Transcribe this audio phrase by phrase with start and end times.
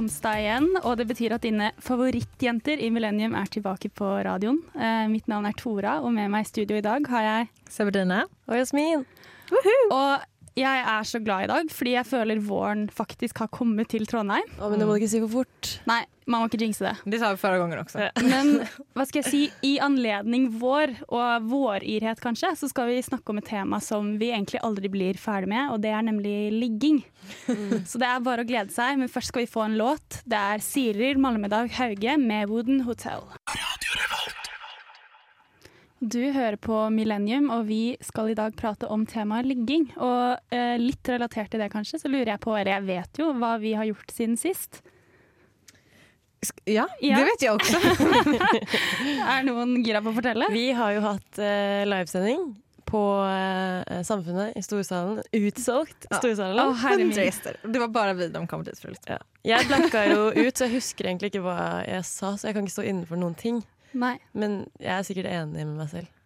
[0.00, 4.62] Onsdag igjen, og det betyr at dine favorittjenter i Millennium er tilbake på radioen.
[4.72, 8.22] Eh, mitt navn er Tora, og med meg i studio i dag har jeg Saberdine.
[8.48, 9.04] Og Jasmin.
[9.92, 10.24] Og
[10.58, 14.48] jeg er så glad i dag, fordi jeg føler våren faktisk har kommet til Trondheim.
[14.58, 15.70] Å, men det må du ikke si for fort.
[15.88, 16.00] Nei,
[16.30, 16.94] man må ikke jinxe det.
[17.12, 18.02] Det sa vi forrige ganger også.
[18.02, 18.10] Ja.
[18.24, 18.50] Men
[18.98, 23.40] hva skal jeg si, i anledning vår, og vårirhet kanskje, så skal vi snakke om
[23.40, 27.00] et tema som vi egentlig aldri blir ferdig med, og det er nemlig ligging.
[27.86, 30.20] Så det er bare å glede seg, men først skal vi få en låt.
[30.26, 33.22] Det er Sirir Malmedag Hauge med Wooden Hotel.
[36.00, 39.90] Du hører på Millennium, og vi skal i dag prate om temaet ligging.
[40.00, 43.26] Og eh, litt relatert til det, kanskje, så lurer jeg på, eller jeg vet jo,
[43.36, 44.80] hva vi har gjort siden sist.
[46.64, 47.18] Ja, Ja.
[47.20, 47.76] det vet jeg også.
[49.34, 50.48] Er noen gira på å fortelle?
[50.54, 52.46] Vi har jo hatt eh, livesending
[52.88, 55.20] på eh, Samfunnet i Storsalen.
[55.36, 56.16] Utsolgt Ja.
[56.16, 57.12] Storsalen.
[57.12, 57.60] Gäster.
[57.62, 58.96] Det var bare vi de kom dit for.
[59.04, 59.18] Ja.
[59.44, 62.64] Jeg blacka jo ut, så jeg husker egentlig ikke hva jeg sa, så jeg kan
[62.64, 63.60] ikke stå innenfor noen ting.
[63.92, 64.16] Nei.
[64.32, 66.16] Men jeg er sikkert enig med meg selv.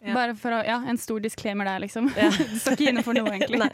[0.00, 0.14] Ja.
[0.16, 2.08] Bare for å, ja, En stor disclaimer der, liksom.
[2.16, 2.30] Ja.
[2.52, 3.60] du står ikke inne for noe, egentlig.
[3.64, 3.70] Nei.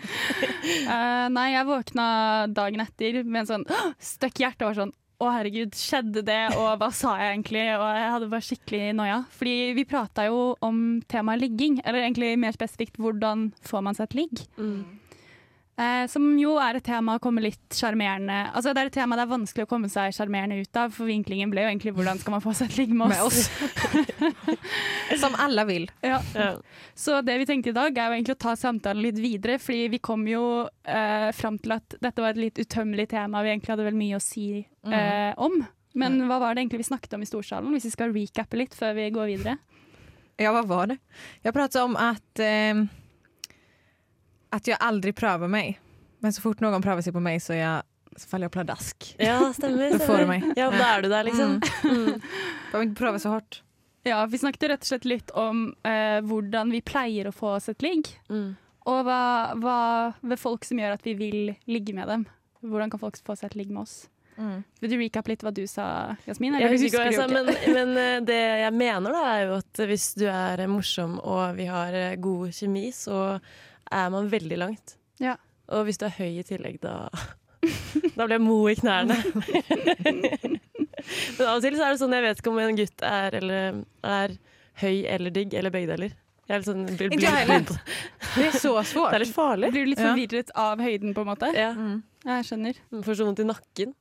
[0.91, 2.07] Uh, nei, jeg våkna
[2.51, 3.67] dagen etter med en sånn
[4.03, 7.63] støkk hjerte og var sånn å herregud, skjedde det, og hva sa jeg egentlig?
[7.79, 9.21] Og jeg hadde bare skikkelig noia.
[9.33, 14.11] Fordi vi prata jo om temaet ligging, eller egentlig mer spesifikt hvordan får man seg
[14.11, 14.43] et ligg?
[14.61, 14.83] Mm.
[15.77, 19.13] Eh, som jo er et tema å komme litt sjarmerende Altså det er et tema
[19.19, 22.23] det er vanskelig å komme seg sjarmerende ut av, for vinklingen ble jo egentlig hvordan
[22.23, 23.43] skal man få seg et ligg med Med oss.
[23.45, 25.21] oss.
[25.23, 25.85] Som alle vil.
[26.01, 26.23] Ja.
[26.33, 26.49] Ja.
[26.97, 29.87] Så det vi tenkte i dag, er jo egentlig å ta samtalen litt videre, fordi
[29.93, 33.75] vi kom jo eh, fram til at dette var et litt utømmelig tema vi egentlig
[33.77, 35.61] hadde vel mye å si eh, om.
[35.97, 38.75] Men hva var det egentlig vi snakket om i Storsalen, hvis vi skal recappe litt
[38.77, 39.59] før vi går videre?
[40.41, 40.99] Ja, hva var det?
[41.45, 42.87] Jeg pratet om at eh,
[44.57, 45.81] att jag aldrig prövar mig.
[46.19, 47.83] Men så fort någon prövar sig på mig så, jag,
[48.17, 49.15] så faller jag pladask.
[49.19, 49.91] ja, stemmer.
[49.91, 50.27] Da får du stemmer.
[50.27, 50.53] meg.
[50.57, 51.61] Ja, da er du der, liksom.
[51.85, 52.21] Mm.
[52.73, 53.63] Behöver ikke prøve så hardt.
[54.07, 57.69] Ja, Vi snakket rett og slett litt om eh, hvordan vi pleier å få oss
[57.69, 58.09] et ligg.
[58.31, 58.55] Mm.
[58.87, 59.21] Og hva,
[59.59, 59.79] hva
[60.23, 62.27] ved folk som gjør at vi vil ligge med dem.
[62.63, 64.05] Hvordan kan folk få seg et ligg med oss?
[64.81, 66.55] Vil du recap litt hva du sa, Jasmin?
[66.59, 69.45] Jeg eller husker ikke hva jeg sa, men, men eh, det jeg mener da er
[69.47, 73.39] jo at hvis du er morsom og vi har eh, god kjemi, så
[73.93, 74.97] er man veldig langt.
[75.23, 75.37] Ja.
[75.69, 77.09] Og hvis du er høy i tillegg, da
[78.17, 79.17] Da blir jeg mo i knærne.
[81.39, 83.37] men av og til så er det sånn, jeg vet ikke om en gutt er,
[83.41, 84.37] eller, er
[84.83, 86.15] høy eller digg, eller begge deler.
[86.47, 87.79] Jeg er litt sånn, blir, blir, blir,
[88.37, 89.11] Det er så svårt.
[89.11, 89.73] det er litt farlig.
[89.75, 90.13] Blir du litt Ja.
[90.13, 91.51] forvirret av høyden, på en måte?
[91.57, 91.73] Ja.
[91.75, 92.03] Mm.
[92.27, 92.79] Jeg skjønner.
[93.03, 93.95] Får så vondt i nakken.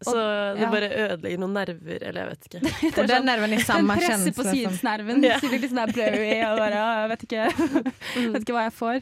[0.00, 0.70] Så det ja.
[0.70, 3.00] bare ødelegger noen nerver, eller jeg vet ikke.
[3.00, 5.22] Och den nerven i är Den samma presser på synsnerven.
[5.24, 5.40] Ja.
[5.40, 7.46] Så blir litt sånn der blurry og bare jeg vet ikke,
[8.34, 9.00] vet ikke hva jeg får.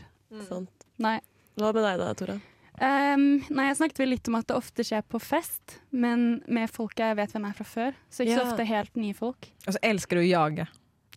[0.48, 0.86] Sant.
[1.04, 1.18] Nei.
[1.60, 2.38] Hva med deg da, Tora?
[2.76, 3.26] Um,
[3.56, 6.98] nei, jeg snakket vel litt om at det ofte skjer på fest, men med folk
[7.00, 8.00] jeg vet hvem er fra før.
[8.12, 9.48] Så ikke så ofte helt nye folk.
[9.64, 10.66] Og så elsker du å jage.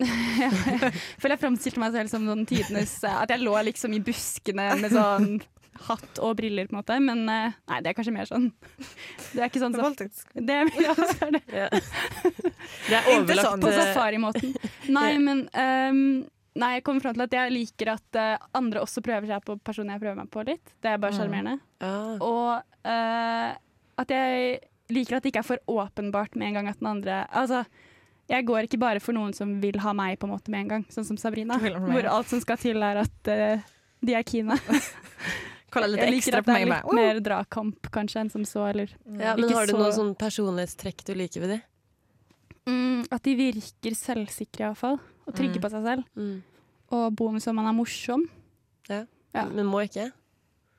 [0.00, 3.98] jeg føler jeg framstilte meg selv som noen tidenes eh, At jeg lå liksom i
[4.00, 5.34] buskene med sånn
[5.88, 6.98] hatt og briller, på en måte.
[7.04, 8.50] Men eh, nei, det er kanskje mer sånn
[9.34, 9.88] Det er ikke sånn så
[10.34, 11.42] det, ja, så er det.
[11.54, 11.68] Ja.
[11.70, 13.64] Det er overlagt sånn.
[13.64, 14.54] På eh, safarimåten.
[14.98, 16.04] Nei, men um,
[16.60, 19.54] Nei, jeg kommer fram til at jeg liker at uh, andre også prøver seg på
[19.64, 20.72] personen jeg prøver meg på litt.
[20.82, 21.60] Det er bare Mm.
[21.86, 22.16] Ah.
[22.26, 23.52] Og uh,
[24.02, 24.58] at jeg
[24.90, 27.62] liker at det ikke er for åpenbart med en gang at den andre Altså,
[28.30, 30.72] jeg går ikke bare for noen som vil ha meg på en måte med en
[30.74, 31.58] gang, sånn som Sabrina.
[31.58, 33.70] Hvor alt som skal til, er at uh,
[34.06, 34.56] de er keene.
[35.70, 38.68] Kolla lite Jeg liker at på det er litt mer dragkamp kanskje enn som så,
[38.70, 41.60] eller Ja, men Ikke har du så- noen sånn personlighetstrekk du liker ved de?
[42.66, 44.98] mm, At de virker selvsikre, iallfall.
[45.26, 45.62] Og trygge Mm.
[45.62, 46.04] på seg selv.
[46.16, 46.42] Mm.
[46.92, 48.28] Og bonus om man er morsom.
[48.88, 49.04] Ja.
[49.34, 50.10] Men må ikke?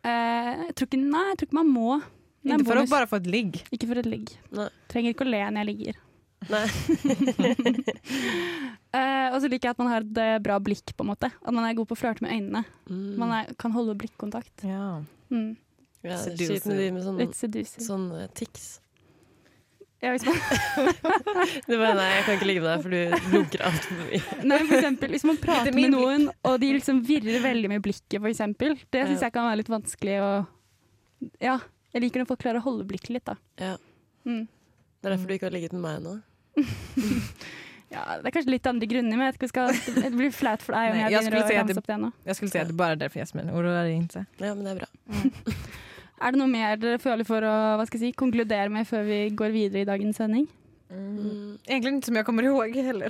[0.04, 2.01] Eh, jeg tror ikke, nei, jeg tror ikke man må.
[2.01, 2.04] Ikke
[2.44, 2.89] for Inte för bonus.
[2.89, 3.54] å bare få et ligg.
[3.71, 4.30] Ikke for et ligg.
[4.51, 4.69] Nei.
[4.89, 5.95] Trenger ikke å le når jeg ligger.
[6.50, 6.66] Nei.
[8.96, 11.30] uh, og så liker jeg at man har et eh, bra blikk, på en måte.
[11.30, 12.64] At man er god på å flørte med øynene.
[12.90, 13.10] Mm.
[13.22, 14.54] Man er, kan holde blikkontakt.
[14.66, 15.02] Ja.
[15.32, 15.52] Mm.
[16.04, 16.62] ja, Seducer.
[16.64, 18.72] Skyt med sånn, Litt sånn eh, tics.
[20.02, 20.34] Ja, hvis man,
[21.70, 24.22] Du bare nei, jeg kan ikke ligge med deg, for du blunker altfor mye.
[24.50, 28.18] nei, for eksempel, hvis man prater med noen, og de liksom virrer veldig med blikket,
[28.18, 28.74] for eksempel.
[28.90, 30.32] Det syns jeg kan være litt vanskelig å
[31.44, 31.60] Ja.
[31.92, 33.36] Jeg liker når folk klarer å holde blikket litt, da.
[33.60, 33.76] Ja.
[34.24, 34.46] Mm.
[34.48, 36.14] Det er derfor du ikke har ligget med meg nå.
[37.92, 40.30] Ja, det er kanskje litt andre grunner, men jeg vet ikke vi skal, det blir
[40.31, 41.98] flaut for deg om Nei, jeg jeg skulle begynner å si ramse det- opp det
[42.00, 42.12] nå.
[42.30, 43.50] Jeg skulle si at det bara är därför Jasmin.
[43.51, 44.25] Oroa dig inte.
[44.39, 44.88] Ja, men det er bra.
[46.21, 49.03] Er det noe mer dere føler for å hva skal jeg si, konkludere med før
[49.07, 50.44] vi går videre i dagens sending?
[50.94, 51.57] Mm.
[51.65, 53.09] Egentlig ikke som jeg kommer ihåg heller.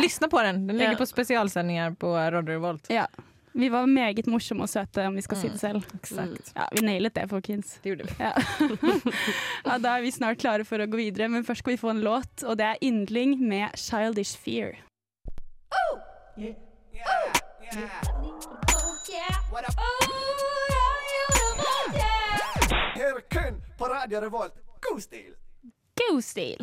[0.00, 0.62] Lyssna på den.
[0.66, 0.98] Den ligger Ja.
[1.02, 2.88] på spesialsendinger på Radio Revolt.
[2.88, 3.04] Ja.
[3.56, 5.82] Vi var meget morsomme og søte, om vi skal si det selv.
[5.94, 6.52] Exakt.
[6.56, 7.78] Ja, Vi nailet det, folkens.
[7.84, 8.14] Det gjorde vi.
[8.18, 8.32] Ja.
[9.68, 11.92] ja, da er vi snart klare for å gå videre, men først skal vi få
[11.94, 14.74] en låt, og det er Yndling med 'Childish Fear'.
[22.94, 24.54] Her kun på Radio Revolt.
[24.80, 25.34] God stil!
[25.94, 26.58] God stil!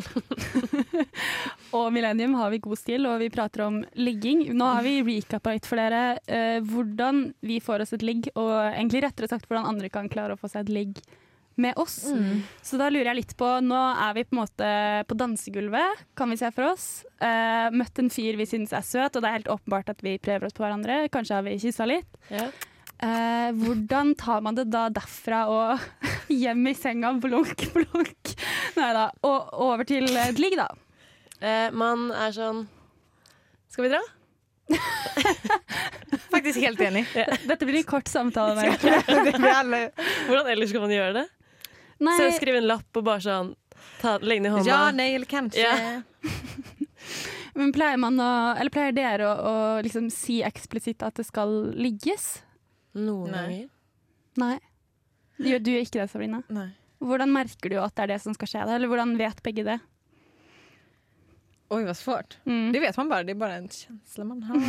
[1.76, 4.44] og Millennium har vi god stil, og vi prater om ligging.
[4.52, 8.52] Nå har vi recapa litt for dere eh, hvordan vi får oss et ligg, og
[8.74, 11.00] egentlig rettere sagt hvordan andre kan klare å få seg et ligg
[11.60, 11.98] med oss.
[12.64, 14.68] Så da lurer jeg litt på Nå er vi på en måte
[15.08, 16.86] på dansegulvet, kan vi se for oss.
[17.20, 20.18] Eh, møtt en fyr vi syns er søt, og det er helt åpenbart at vi
[20.22, 21.06] prøver oss på hverandre.
[21.12, 22.20] Kanskje har vi kyssa litt.
[22.32, 22.48] Ja.
[23.02, 25.82] Eh, hvordan tar man det da derfra og
[26.42, 28.34] hjem i senga, blunk, blunk?
[28.78, 29.08] Nei da.
[29.26, 30.68] Og over til et ligg, da.
[31.42, 32.60] Eh, man er sånn
[33.72, 34.02] Skal vi dra?
[36.32, 37.02] Faktisk helt enig.
[37.48, 38.68] Dette blir en kort samtale.
[38.78, 41.26] Hvordan ellers skal man gjøre det?
[42.02, 43.52] Nei, Så skrive en lapp og bare sånn
[44.00, 44.68] ta, Legge den i hånda.
[44.70, 45.66] Ja, nei eller kanskje.
[45.66, 46.30] Ja.
[47.58, 51.74] men pleier man å Eller pleier dere å, å liksom si eksplisitt at det skal
[51.74, 52.36] ligges?
[52.94, 53.40] Noen Nei.
[53.46, 53.68] ganger.
[54.42, 54.58] Nei.
[55.38, 56.42] Du, du gjør ikke det, Sabrina?
[56.52, 56.68] Nei.
[57.02, 58.66] Hvordan merker du at det er det som skal skje?
[58.68, 58.76] da?
[58.76, 59.78] Eller hvordan vet begge det?
[61.72, 62.36] Oi, hva svårt.
[62.44, 62.68] Mm.
[62.74, 63.24] Det vet man bare.
[63.24, 64.60] Det er bare en kjensle man har.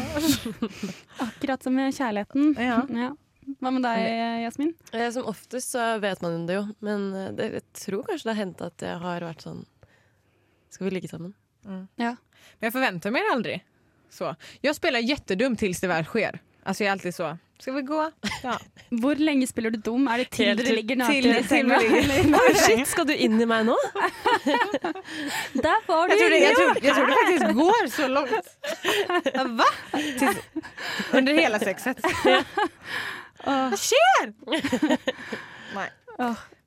[1.27, 2.53] Akkurat som med kjærligheten.
[2.57, 2.79] ja.
[2.89, 3.11] Ja.
[3.59, 4.05] Hva med deg,
[4.45, 4.69] Jasmin?
[4.95, 8.31] Eh, Som oftest så vet man det jo, men eh, det, jeg tror kanskje det
[8.31, 9.65] har hendt at jeg har vært sånn
[10.71, 11.33] Skal vi ligge sammen?
[11.99, 12.13] Ja.
[12.15, 13.57] Men jeg forventer meg det aldri.
[14.15, 14.31] så.
[14.63, 16.39] Jeg spiller kjempedum til det väl skjer.
[16.63, 17.33] Altså jeg er alltid så.
[17.63, 18.12] Ska vi gå?
[18.44, 18.57] Ja.
[19.01, 20.07] Hvor lenge spiller du dum?
[20.12, 21.77] Er det til Helt dere ligger naken til- i senga?
[21.80, 23.77] Oi, shit, skal du inn i meg nå?
[25.63, 26.57] Der var du Jag tror, det, inne, jo!
[26.60, 28.45] tror, jag tror det faktisk går så langt.
[29.31, 29.48] Hva?
[29.63, 30.33] Va?
[31.21, 32.04] Under hele sexet.
[33.48, 34.36] Hva skjer?
[35.80, 35.88] Nei.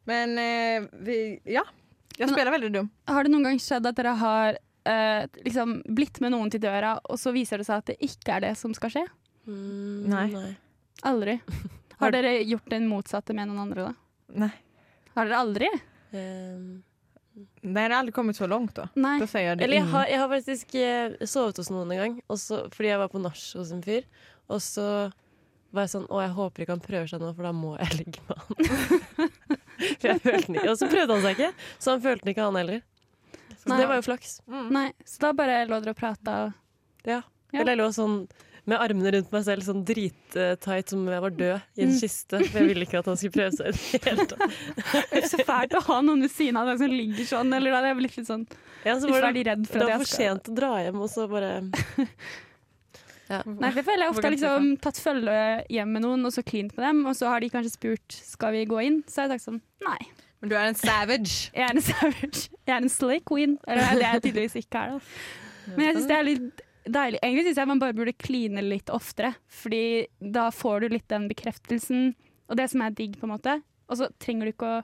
[0.09, 1.21] Men eh, vi,
[1.59, 1.69] ja.
[2.17, 2.89] Jeg spiller veldig dum.
[3.13, 4.57] Har det noen gang skjedd at dere har
[4.89, 8.39] eh, liksom blitt med noen til døra, og så viser det seg at det ikke
[8.41, 9.05] er det som skal skje?
[9.45, 10.57] Mm, Nei.
[11.03, 11.39] Aldri.
[12.01, 14.37] Har dere gjort den motsatte med noen andre, da?
[14.45, 14.53] Nei.
[15.17, 15.71] Har dere aldri?
[16.13, 16.83] Um,
[17.37, 18.87] Nei, det har aldri kommet så langt, da.
[18.97, 19.19] Nei.
[19.21, 22.63] da det Eller jeg har, jeg har faktisk eh, sovet hos noen en gang, også,
[22.73, 24.07] fordi jeg var på nach hos en fyr.
[24.49, 24.87] Og så
[25.75, 27.99] var jeg sånn Å, jeg håper ikke han prøver seg nå, for da må jeg
[27.99, 29.31] ligge med han.
[30.01, 30.71] for jeg følte den ikke.
[30.73, 32.85] Og så prøvde han seg ikke, så han følte den ikke, han heller.
[33.57, 33.81] Så Nei.
[33.83, 34.37] det var jo flaks.
[34.49, 34.67] Mm.
[34.73, 34.87] Nei.
[35.05, 36.55] Så da bare lå dere og prata og
[37.07, 37.21] Ja.
[37.55, 37.61] Ja.
[37.61, 38.17] Eller jeg lå sånn
[38.67, 41.99] med armene rundt meg selv, sånn drittight som om jeg var død i en Mm.
[42.01, 42.41] kiste.
[42.49, 44.57] For jeg ville ikke at han skulle prøve seg i det hele tatt.
[45.13, 47.71] Det er så fælt å ha noen ved siden av deg som ligger sånn, eller
[47.71, 48.47] da hadde jeg blitt litt sånn
[48.87, 50.73] Ja, så var det, de redd for det at var for skal sent å dra
[50.83, 51.53] hjem, og så bare
[53.31, 53.41] ja.
[53.47, 55.39] Nei, for jeg føler jeg ofte har liksom tatt følge
[55.75, 58.55] hjem med noen, og så klint med dem, og så har de kanskje spurt skal
[58.55, 59.99] vi gå inn, så har jeg sagt sånn nei.
[60.43, 61.49] Men du er en savage.
[61.57, 62.43] Jeg er en savage.
[62.69, 63.55] Jeg er en slay queen.
[63.67, 65.71] Eller det er jeg tydeligvis ikke her, da.
[65.73, 67.21] Men jeg syns det er litt deilig.
[67.23, 71.29] Egentlig syns jeg man bare burde kline litt oftere, Fordi da får du litt den
[71.31, 72.15] bekreftelsen,
[72.47, 73.61] og det som er digg, på en måte.
[73.91, 74.83] Og så trenger du ikke å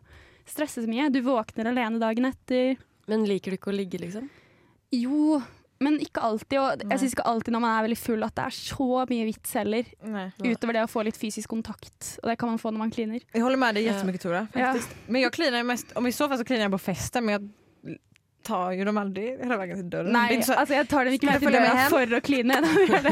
[0.48, 1.10] stresse så mye.
[1.14, 2.76] Du våkner alene dagen etter.
[3.10, 4.28] Men liker du ikke å ligge, liksom?
[4.92, 5.40] Jo,
[5.82, 6.58] men ikke alltid.
[6.60, 9.26] Og jeg syns ikke alltid når man er veldig full at det er så mye
[9.28, 9.88] vits heller.
[10.06, 10.26] Nei.
[10.44, 12.14] Utover det å få litt fysisk kontakt.
[12.22, 13.24] Og det kan man få når man kliner.
[13.32, 14.44] Jeg holder med deg jättemycket Tora.
[14.58, 14.74] Ja.
[15.08, 17.50] Men jeg kliner mest, om i så fall så kliner jeg på fester, men jag
[18.46, 21.30] tar jo dem aldri hele veien til døren Nei, så, altså jeg tar dem ikke
[21.30, 22.58] med til døra for å kline.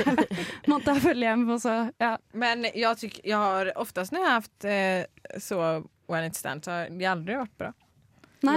[0.70, 2.12] Måtte jeg følge hjem, og så ja.
[2.44, 5.60] men jeg, tyk, jeg har oftest når jeg har hatt eh, så
[6.10, 7.74] one night stand så har de aldri vært bra.
[8.46, 8.56] Nei.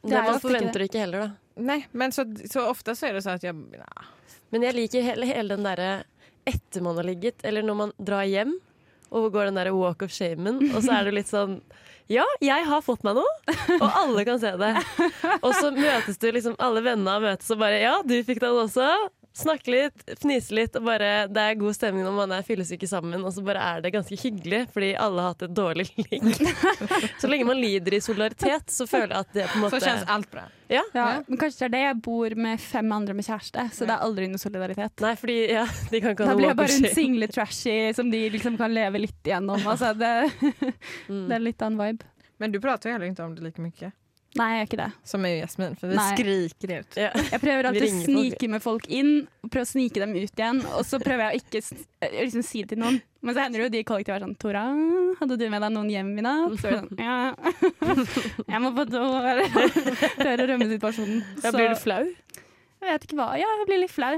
[0.00, 1.60] Det Det er man forventer det ikke heller, da.
[1.60, 4.08] Nei, men så, så ofte så er det sånn at jeg Nah.
[4.50, 5.90] Men jeg liker hele, hele den derre
[6.48, 8.56] etter man har ligget, eller når man drar hjem
[9.10, 11.58] og går den derre walk of shamen, og så er det litt sånn
[12.10, 14.72] Ja, jeg har fått meg noe, og alle kan se det.
[15.46, 18.88] Og så møtes du liksom, alle vennene møtes og bare Ja, du fikk den også.
[19.32, 23.22] Snakke litt, fnise litt, og bare Det er god stemning når man er fyllesyke sammen,
[23.24, 26.26] og så bare er det ganske hyggelig, fordi alle har hatt et dårlig ligg.
[27.22, 29.86] Så lenge man lider i solidaritet, så føler jeg at det på en måte Så
[29.86, 30.44] kjennes alt allt bra.
[30.70, 30.82] Ja.
[30.94, 33.94] Ja, men kanskje det er det jeg bor med fem andre med kjæreste, så det
[33.94, 35.00] er aldri noe solidaritet.
[35.06, 37.78] Nei, fordi ja, de kan ikke ha noe Da blir jeg bare en single trashy
[37.96, 39.62] som de liksom kan leve litt igjennom.
[39.70, 40.12] Altså, det,
[41.10, 41.24] Mm.
[41.30, 42.06] det er litt annen vibe.
[42.42, 43.92] Men du prater jo heller ikke om det like mycket
[44.38, 44.88] Nei, jeg gjør ikke det.
[45.10, 46.10] som er jo Jasmin for vi Nei.
[46.14, 46.98] skriker ut.
[47.00, 47.08] Ja.
[47.18, 48.04] Jeg prøver alltid å folk.
[48.06, 49.10] snike med folk inn,
[49.42, 50.60] og prøve å snike dem ut igjen.
[50.78, 51.62] Og så prøver jeg å ikke
[52.06, 53.00] eh, liksom, si det til noen.
[53.26, 54.62] Men så hender det jo de i kollektivet er sånn Tora,
[55.18, 56.54] hadde du med deg noen hjem i natt?
[56.62, 57.18] Så er det sånn Ja.
[58.54, 59.02] Jeg må på do.
[60.22, 61.26] Prøver å rømme situasjonen.
[61.42, 62.00] Ja, blir du flau?
[62.80, 63.28] Jeg vet ikke hva.
[63.36, 64.14] Ja, jeg blir litt flau.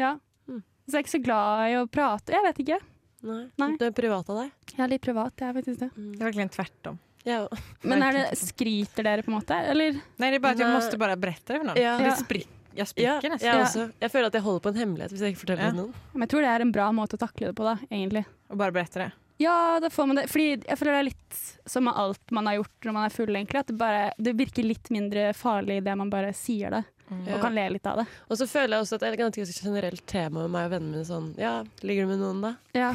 [0.00, 0.14] Ja.
[0.48, 0.62] Mm.
[0.86, 2.32] Så jeg er ikke så glad i å prate.
[2.38, 2.80] Jeg vet ikke.
[3.26, 3.42] Nei.
[3.60, 3.74] Nei.
[3.76, 4.54] Du er privat av deg.
[4.72, 5.90] Jeg er litt privat, jeg er faktisk det.
[5.98, 7.00] Det er egentlig tvert tvärtom.
[7.24, 7.48] Ja.
[7.82, 9.92] Men er det, skryter dere på en måte, eller?
[10.18, 11.76] Nei, det er bare at jeg måtte bare brette berätta det för någon.
[11.82, 11.98] Ja.
[11.98, 12.16] Det Ja.
[12.16, 13.60] sprick, jag Ja, spricker jeg, nästan.
[13.60, 13.92] også.
[14.00, 15.70] jeg føler at jeg holder på en hemmelighet hvis jeg ikke forteller Ja.
[15.70, 15.94] det noen.
[16.14, 18.24] Men jeg tror det er en bra måte å takle det på, da, egentlig.
[18.48, 19.12] Och bare berätta det.
[19.38, 20.28] Ja, da får man det.
[20.28, 23.08] Fordi jeg føler det er litt som med alt man har gjort når man er
[23.10, 23.58] full, egentlig.
[23.60, 27.34] At det, bare, det virker litt mindre farlig det man bare sier det, Mm.
[27.34, 28.06] og kan le litt av det.
[28.30, 30.70] Og så føler jeg også at det er et ganske generelt tema med meg og
[30.78, 32.54] vennene mine sånn Ja, ligger du med noen, da?
[32.72, 32.94] Ja.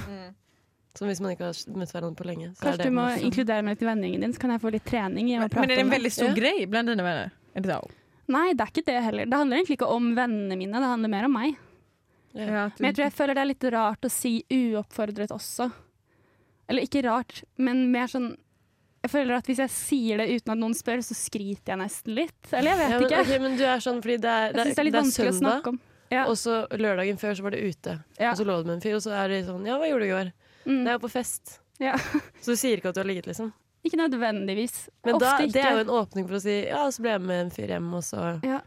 [0.95, 2.53] Som hvis man ikke har møtt hverandre på lenge.
[2.55, 4.53] Så er Kanskje det du må på inkludere meg litt i vennegjengen din, så kan
[4.55, 6.35] jeg få litt trening i å prate men er det en veldig stor Ja.
[6.39, 7.31] greie blant dine venner?
[7.55, 7.79] Er det da?
[8.27, 9.25] Nei, det er ikke det heller.
[9.29, 11.57] Det handler egentlig ikke om vennene mine, det handler mer om meg.
[12.35, 12.69] Ja.
[12.79, 15.69] Men jeg tror jeg føler det er litt rart å si uoppfordret også.
[16.67, 18.35] Eller ikke rart, men mer sånn
[19.05, 22.15] Jeg føler at hvis jeg sier det uten at noen spør, så skryter jeg nesten
[22.17, 22.47] litt.
[22.51, 23.19] Eller jeg vet Ja, men, ikke.
[23.21, 25.03] Okay, men du er sånn fordi det er, jeg syns det er litt det er
[25.05, 25.79] vanskelig å søndag, snakke om.
[26.09, 26.23] Ja.
[26.25, 27.93] og så lørdagen før så var det ute.
[28.17, 28.31] Ja.
[28.31, 30.01] Og så lå du med en fyr, og så er det sånn Ja, hva gjorde
[30.01, 30.31] du i går?
[30.65, 30.81] Mm.
[30.83, 31.59] Det er jo på fest.
[31.79, 31.97] Ja.
[32.43, 33.51] Så du sier ikke at du har ligget, liksom?
[33.85, 34.87] Ikke nødvendigvis.
[35.05, 35.53] Men Ofte da, ikke.
[35.53, 37.69] det er jo en åpning for å si ja, så ble jeg med en fyr
[37.75, 38.61] hjem, og så ja.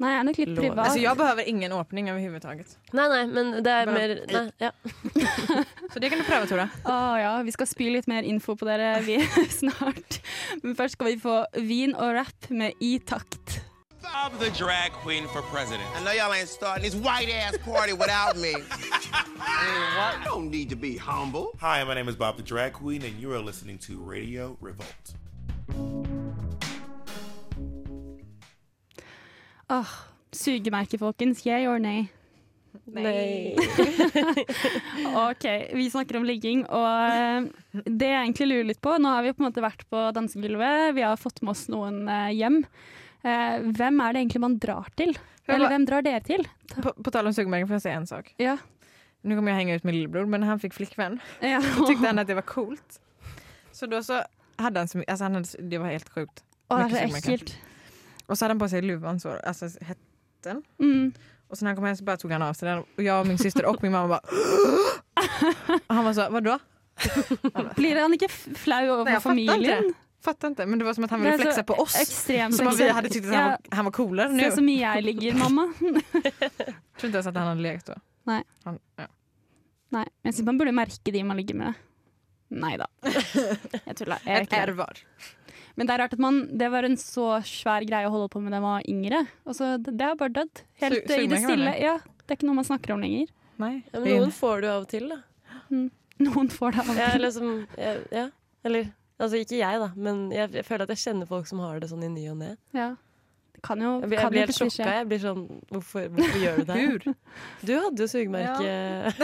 [0.00, 0.58] Nei, jeg er nok litt Lov.
[0.64, 0.78] privat.
[0.86, 2.70] Altså, jeg behøver ingen åpning overhodet.
[2.96, 4.70] Nei, nei, men det er Bare- mer nei, ja.
[5.92, 6.64] Så det kan du prøve, Tora.
[6.88, 9.18] Å ja, vi skal spy litt mer info på dere vi
[9.60, 10.18] snart.
[10.64, 11.36] Men først skal vi få
[11.68, 13.60] vin og rap med I takt.
[14.12, 15.88] I'm the drag queen for president.
[15.94, 18.54] I know y'all ain't starting this white ass party without me.
[19.40, 21.52] I don't need to be humble.
[21.60, 25.14] Hi, my name is Bob the Drag Queen, and you are listening to Radio Revolt.
[29.70, 29.88] Åh,
[30.32, 31.46] sugemerke, folkens.
[31.46, 32.10] Yeah or nay?
[32.84, 33.54] Nei.
[35.30, 39.22] OK, vi snakker om ligging, og eh, det jeg egentlig lurer litt på Nå har
[39.26, 42.64] vi på en måte vært på dansegulvet, vi har fått med oss noen eh, hjem.
[43.20, 45.14] Eh, hvem er det egentlig man drar til?
[45.50, 46.44] Eller hvem drar dere til?
[46.76, 48.34] På, på tal om sugmärken får jeg si en sak.
[48.40, 48.56] Ja.
[49.26, 51.18] Nå kommer jeg henge ut med lillebror men han fikk flikkvenn.
[51.44, 51.58] ja.
[51.76, 53.00] så tykte han at det var coolt.
[53.72, 54.22] Så da så
[54.60, 56.44] hadde han, så, han hade, det var helt sjukt.
[56.70, 57.56] Å, det er så ekkelt.
[58.30, 60.62] Och så hadde han på seg luvansår så, alltså hetten.
[60.78, 61.12] Mm.
[61.50, 63.14] Og så når han kom hjem, så bare tog han av seg den Og jeg
[63.16, 64.38] og min syster og min mamma bare
[65.88, 66.54] Og han var så, Hva da?
[67.78, 69.90] Blir han ikke flau over Nei, familien?
[69.90, 70.09] inte.
[70.20, 71.94] Fattar inte men det var som att han ville er flexa på oss.
[72.00, 74.40] Extremt Som om vi hade tyckt att han, Ja, var, han var coolare nu.
[74.44, 75.72] Se så mye jeg ligger, mamma.
[75.80, 75.92] Jag
[76.98, 77.94] tror inte ens att han hade lekt då.
[78.24, 78.42] Nej.
[78.64, 79.06] Han, ja.
[79.90, 81.72] Nei, jeg syns man burde merke de man ligger med.
[82.50, 82.86] Nei da.
[83.04, 84.18] Jeg tulla.
[84.26, 85.00] Er ikke R var.
[85.78, 88.40] Men det er rart at man, det var en så svær greie å holde på
[88.42, 89.20] med da jeg var yngre.
[89.48, 90.62] Og så det, det har bare dødd.
[90.82, 91.74] Helt Su- eh, i det stille.
[91.80, 91.96] Ja,
[92.26, 93.30] det er ikke noe man snakker om lenger.
[93.62, 93.72] Nei.
[93.92, 95.20] Ja, men noen får du av og til, da.
[96.20, 97.24] Noen får det av og Ja, til.
[97.24, 98.26] liksom, ja, ja.
[98.68, 101.80] Eller altså ikke jeg, da, men jeg, jeg føler at jeg kjenner folk som har
[101.82, 102.50] det sånn i ny og ne.
[102.76, 102.90] Ja.
[103.60, 104.92] Det kan jo, Jeg, jeg kan blir jo helt sjokka.
[104.94, 106.76] Jeg blir sånn Hvorfor, hvorfor gjør du det?
[106.76, 106.80] her?
[106.80, 107.00] Hur?
[107.66, 109.10] Du hadde jo sugemerke ja.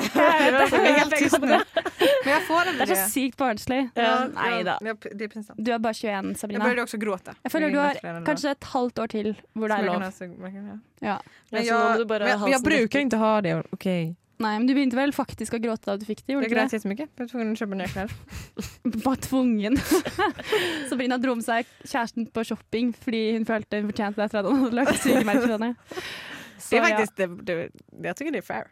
[2.26, 3.78] Det er så sykt barnslig.
[3.96, 4.76] Ja, Nei da.
[4.82, 6.68] Du er bare 21, Jag Sabrina.
[6.68, 7.36] Jeg, også gråte.
[7.46, 10.04] Jeg føler du har kanskje et halvt år til hvor det er lov.
[10.04, 10.76] ja.
[11.00, 11.16] Ja.
[11.50, 13.62] Men bare men ha jag, men jag halsen brukar ha det.
[13.72, 14.16] Okej.
[14.38, 16.26] Nei, men du begynte vel faktisk å gråte da du fikk det?
[16.28, 17.08] Det gjorde du grät ikke jättemycket.
[17.08, 18.14] Jeg var tvungen köpa nya kläder.
[18.84, 19.04] det?
[19.06, 19.78] Var tvungen.
[20.90, 24.50] Sabrina dro med seg kjæresten på shopping fordi hun følte hun fortjente det etter at
[24.50, 25.70] han hadde lagt sugemerke til henne.
[26.58, 26.88] Så, Det är ja.
[26.88, 27.26] faktiskt, det,
[27.92, 28.66] det, er tycker det är fair.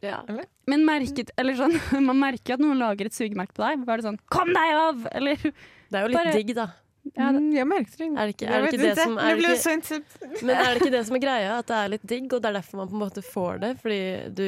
[0.00, 0.22] Ja.
[0.66, 1.74] Men merket, eller sånn,
[2.08, 3.82] man merker at noen lager et sugemerke på deg.
[3.88, 6.68] Var det sånn 'kom deg av!' Eller Det er jo litt Bare- digg, da.
[7.14, 8.08] Ja, det, Mm, jag märkte det.
[8.10, 10.00] Er det ikke, er det, ikke det som er det ikke.
[10.42, 11.58] Men er det ikke det som er greia?
[11.58, 13.72] At det er litt digg, og det er derfor man på en måte får det?
[13.82, 14.02] Fordi
[14.36, 14.46] du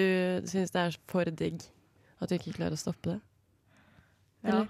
[0.51, 1.63] syns det er for digg
[2.23, 3.19] at du ikke klarer å stoppe det?
[4.47, 4.67] Ja.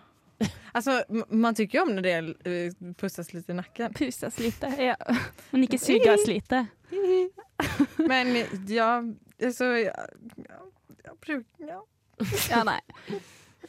[0.72, 2.20] Alltså, man tycker ju om när det
[2.50, 3.94] uh, pussas lite i nacken.
[3.98, 4.66] pusas lite.
[4.78, 4.96] Ja.
[5.50, 6.66] Men ikke sugas lite.
[7.96, 9.04] Men ja,
[9.44, 10.06] alltså, ja,
[10.36, 10.60] ja,
[11.04, 11.66] ja, brukar...
[11.66, 11.86] Ja.
[12.50, 12.80] Ja, nei.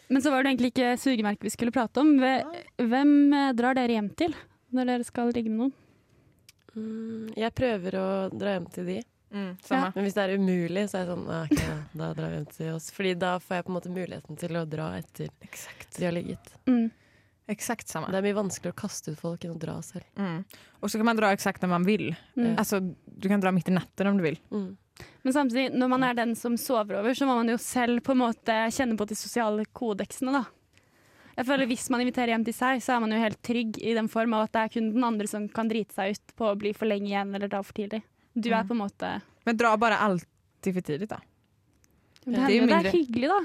[0.08, 2.12] Men så var det egentlig ikke sugemerket vi skulle prate om.
[2.18, 4.36] Hvem eh, drar dere hjem til
[4.74, 5.74] når dere skal ligge med noen?
[6.74, 9.00] Mm, jeg prøver å dra hjem til de.
[9.34, 9.92] Mm, ja.
[9.96, 11.62] Men hvis det er umulig, så er jeg sånn ah, ok,
[11.98, 12.90] da, drar vi hjem til oss.
[12.94, 15.90] Fordi da får jeg på en måte muligheten til å dra etter Exakt.
[15.98, 16.54] de har ligget.
[16.70, 16.92] Mm.
[17.54, 18.12] Exakt samme.
[18.14, 20.06] Det er mye vanskeligere å kaste ut folk enn å dra selv.
[20.16, 20.44] Mm.
[20.80, 22.06] Og så kan man dra eksakt når man vil.
[22.38, 22.54] Mm.
[22.54, 24.40] Alltså, du kan dra midt i natten om du vil.
[24.54, 24.70] Mm.
[25.24, 28.12] Men samtidig, når man er den som sover over, så må man jo selv på
[28.14, 30.44] en måte kjenne på de sosiale kodeksene, da.
[31.34, 33.96] Jeg føler Hvis man inviterer hjem til seg, så er man jo helt trygg i
[33.98, 36.52] den form av at det er kun den andre som kan drite seg ut på
[36.52, 38.04] å bli for lenge igjen eller dra for tidlig.
[38.36, 38.68] Du er Mm.
[38.68, 41.18] på en måte Men dra bare alltid for tidlig, da.
[42.26, 43.40] Det Det, er det er hyggelig, da.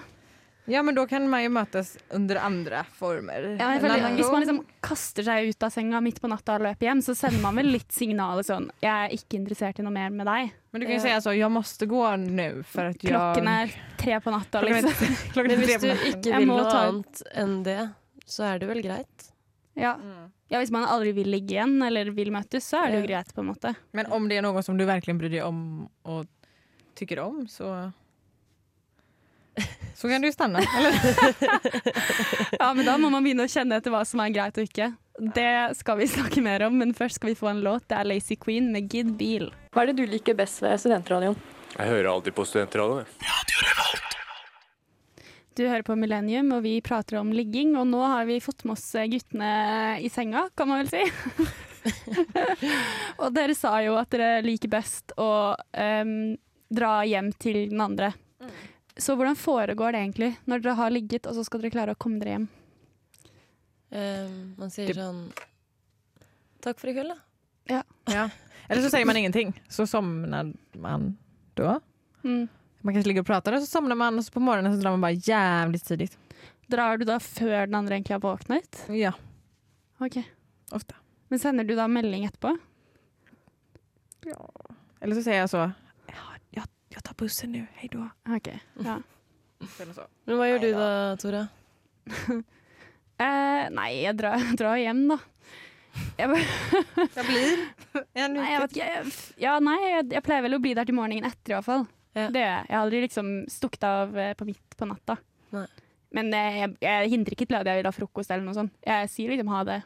[0.69, 3.47] Ja, men da kan man jo møtes under andre former.
[3.57, 6.67] Ja, jeg føler, hvis man liksom kaster seg ut av senga midt på natta og
[6.67, 9.93] løper hjem, så sender man vel litt signaler sånn 'Jeg er ikke interessert i noe
[9.95, 10.51] mer med deg'.
[10.73, 13.73] Men du kan jo si altså 'jeg måste gå nå for at jeg Klokken er
[13.97, 15.17] tre på natta, Klokken er- liksom.
[15.35, 17.91] klokken Men er tre hvis du ikke vil noe ta- annet enn det,
[18.27, 19.33] så er det vel greit.
[19.79, 19.97] Ja.
[20.51, 23.33] ja, hvis man aldri vil ligge igjen eller vil møtes, så er det jo greit,
[23.33, 23.77] på en måte.
[23.95, 26.27] Men om det er noen som du virkelig bryr deg om og
[26.97, 27.93] tykker om, så
[29.99, 30.63] så kan du stemme.
[30.77, 30.93] Eller?
[32.61, 34.93] Ja, men da må man begynne å kjenne etter hva som er greit og ikke.
[35.35, 37.89] Det skal vi snakke mer om, men først skal vi få en låt.
[37.91, 39.49] Det er Lazy Queen med Gid Beal.
[39.75, 41.35] Hva er det du liker best ved studentradioen?
[41.75, 43.11] Jeg hører alltid på studentradioen.
[43.27, 44.05] jeg.
[45.59, 47.75] Du hører på Millennium, og vi prater om ligging.
[47.75, 49.51] Og nå har vi fått med oss guttene
[49.99, 51.03] i senga, kan man vel si.
[53.23, 56.19] og dere sa jo at dere liker best å um,
[56.71, 58.15] dra hjem til den andre.
[58.99, 62.01] Så hvordan foregår det egentlig når dere har ligget, og så skal dere klare å
[62.01, 62.49] komme dere hjem?
[63.89, 65.23] Uh, man sier sånn
[66.61, 67.83] Takk for i kveld, da.
[68.11, 68.25] Ja.
[68.69, 71.13] Eller så sier man ingenting, så somner man
[71.57, 71.77] da.
[72.25, 72.49] Mm.
[72.83, 74.97] Man kanskje ligger og prater, og så somner man, og så på morgenen så drar
[74.97, 76.09] man bare jævlig tidlig.
[76.69, 78.83] Drar du da før den andre egentlig har våknet?
[78.93, 79.15] Ja,
[80.03, 80.19] Ok.
[80.75, 80.99] ofte.
[81.31, 82.57] Men sender du da melding etterpå?
[84.27, 84.39] Ja
[85.01, 85.67] Eller så sier jeg så
[86.93, 88.09] jeg, tar bussen nå, hei da.
[88.39, 88.59] Okay.
[88.85, 88.99] ja.
[90.29, 90.91] Men hva gjør du da,
[91.21, 91.47] Tore?
[93.19, 95.17] Eh, nei, jeg drar, drar hjem, da.
[96.21, 96.45] Jeg, bare-
[97.17, 98.85] Jeg blir en nei, jeg ikke.
[98.87, 101.67] Jeg, ja, nei, jeg, jeg pleier vel å bli der til morgenen etter, i hvert
[101.67, 101.83] fall.
[102.15, 102.29] Ja.
[102.31, 102.63] Det gjør jeg.
[102.69, 105.19] Jeg har aldri liksom stukket av eh, på midt på natta.
[105.57, 105.65] Nei.
[106.15, 108.79] Men eh, jeg, jeg hindrer ikke til at jeg vil ha frokost eller noe sånt.
[108.87, 109.81] Jeg sier liksom ha det.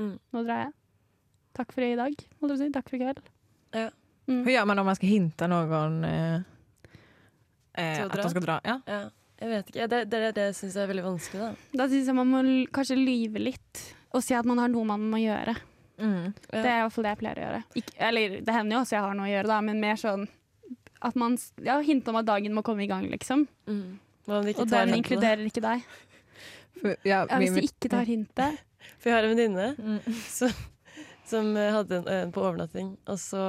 [0.00, 0.14] Mm.
[0.32, 0.72] Nå drar jeg.
[1.60, 2.70] Takk for i dag, holdt jeg på å si.
[2.78, 3.20] Takk for i kveld.
[3.76, 3.86] Ja.
[4.30, 4.42] Mm.
[4.46, 6.42] Hur gjør man om man skal hinte noen eh,
[7.74, 8.22] eh, Til at dra?
[8.22, 8.58] de skal dra?
[8.64, 8.76] Ja.
[8.86, 9.00] Ja,
[9.40, 9.86] jeg vet ikke.
[9.90, 11.50] Det, det, det syns jeg er veldig vanskelig, da.
[11.80, 12.42] Da syns jeg man må
[12.76, 13.82] kanskje lyve litt.
[14.14, 15.54] Og si at man har noe man må gjøre.
[16.00, 16.30] Mm.
[16.50, 16.60] Ja.
[16.60, 17.62] Det er i hvert fall det jeg pleier å gjøre.
[17.82, 20.24] Ikke, eller det hender jo også jeg har noe å gjøre, da, men mer sånn
[21.00, 23.46] at man ja, hinter om at dagen må komme i gang, liksom.
[23.70, 23.98] Mm.
[24.28, 24.96] Og den hintene?
[25.00, 25.86] inkluderer ikke deg.
[26.80, 28.60] For, ja, Ja, hvis du ikke tar hintet.
[29.00, 30.18] For jeg har en venninne Mm.
[30.28, 30.52] som,
[31.28, 33.40] som hadde en, en på overnatting, og så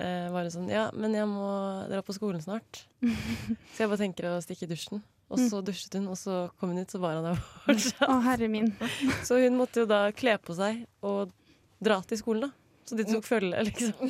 [0.00, 1.48] eh, var det sånn Ja, men jeg må
[1.90, 2.84] dra på skolen snart.
[3.74, 5.02] Så jeg bare tenker å stikke i dusjen.
[5.30, 8.08] Og så dusjet hun, og så kom hun ut, så var han der fortsatt.
[8.08, 8.72] Å, herre min.
[9.26, 11.30] Så hun måtte jo da kle på seg og
[11.78, 12.56] dra til skolen, da.
[12.90, 14.08] Så de tok følge, liksom.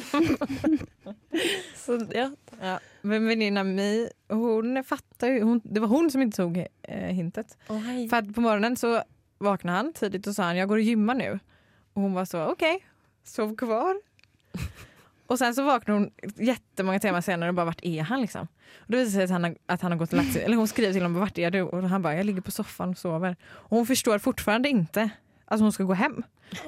[1.76, 2.31] så ja.
[2.62, 2.79] Ja.
[3.05, 7.59] Men venninna mi, hun fatta jo hun, det var hun som ikke tok eh, hintet.
[7.68, 9.03] Oh, For på morgenen så
[9.44, 11.40] vakna han tidlig og sa han, 'jeg går og gymmer nå'.
[11.92, 12.64] Og hun var så, 'OK,
[13.24, 14.00] sov kvar.
[15.31, 18.49] Och sen så vaknar hon jättemånga timmar senare och bara, vart är han liksom?
[18.79, 20.43] Och då visar det sig att han, har, att han har gått och lagt sig,
[20.43, 21.62] eller hon skriver till honom, vart är du?
[21.62, 23.37] Och han bara, jag ligger på soffan och sover.
[23.51, 25.11] Och hon förstår fortfarande inte
[25.45, 26.23] att hon ska gå hem.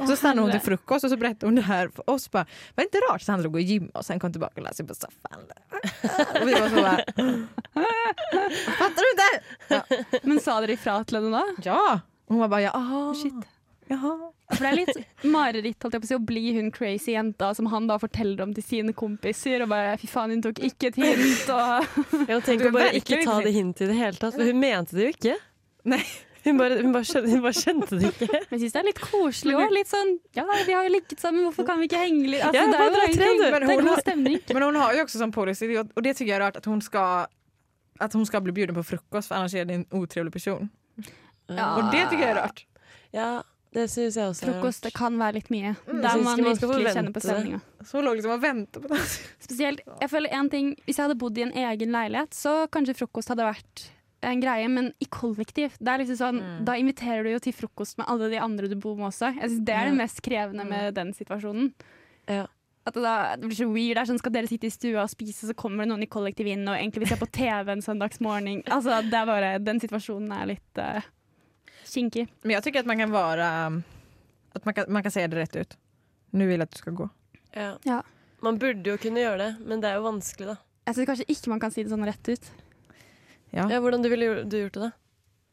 [0.07, 2.31] så stannar hon till frukost och så berättar hon det här för oss.
[2.31, 4.75] Bara, var inte rart Så han drog och gymmade och sen kom tillbaka och lade
[4.75, 5.40] sig på soffan?
[6.42, 6.96] och vi var så bara,
[8.79, 10.27] fattar du inte?
[10.29, 11.42] Men sa dere ifra til henne da?
[11.64, 12.01] Ja!
[12.29, 13.44] Hun var bare ja, aha, Shit.
[13.87, 14.33] jaha.
[14.52, 17.52] For det er litt mareritt holdt jeg på å si, å bli hun crazy jenta
[17.56, 19.62] som han da forteller om til sine kompiser.
[19.62, 21.86] Og bare 'fy faen, hun tok ikke et hint', og
[22.30, 24.44] Ja, tenk Du å er bare ikke ta det hintet i det hele tatt, for
[24.44, 25.38] hun mente det jo ikke.
[25.84, 26.02] Nei.
[26.42, 28.26] Hun bare, hun bare, skjønte, hun bare skjønte det ikke.
[28.34, 29.70] Men jeg syns det er litt koselig òg.
[29.70, 32.58] Litt sånn 'ja, vi har jo ligget sammen, hvorfor kan vi ikke henge litt?' Altså,
[32.58, 34.40] Ja, det er bare jo er Men god hun- stemning.
[34.52, 36.64] Men hun har jo også sånn policy, och- och det syns jeg er rart, at
[36.66, 37.26] hun skal,
[38.00, 40.68] at hun skal bli bjuden på frukost for ellers er det en utrivelig person.
[41.48, 41.76] Ja.
[41.78, 42.64] Og det syns jeg er rart.
[43.14, 44.48] Ja, det syns jeg også.
[44.50, 45.72] Frokost det kan være litt mye.
[45.87, 46.02] Mm.
[46.02, 47.61] Der syns man man virkelig kjenner på stemninga.
[47.88, 49.08] Så låg liksom og väntade på det.
[49.46, 52.98] Spesielt, jeg føler en ting Hvis jeg hadde bodd i en egen leilighet, så kanskje
[53.00, 53.87] frokost hadde vært
[54.22, 56.64] en greie, men i kollektiv det er liksom sånn, Mm.
[56.68, 59.32] Da inviterer du jo til frokost med alle de andre du bor med også.
[59.35, 61.72] Jeg synes Det er det mest krevende med den situasjonen.
[62.28, 62.46] Ja.
[62.87, 63.96] At det, da, det blir så weird.
[63.96, 66.11] Det er sånn, Skal dere sitte i stua og spise, så kommer det noen i
[66.11, 68.62] kollektiv inn, og egentlig vil se på TV en søndagsmorgen.
[68.66, 71.02] Altså, det er bare, Den situasjonen er litt uh,
[71.92, 72.26] kinkig.
[72.42, 73.48] Men jag tycker att man kan vara
[74.52, 75.76] att man kan, man kan säga det rätt ut.
[76.31, 77.09] Nu vill jag att du ska gå.
[77.52, 77.78] Ja.
[77.83, 78.02] Ja.
[78.40, 80.57] Man burde jo kunne gjøre det, men det er jo vanskelig, da.
[80.88, 82.48] Jeg syns kanskje ikke man kan si det sånn rett ut.
[83.52, 83.68] Ja.
[83.70, 84.90] Ja, hvordan du ville du gjort det, da?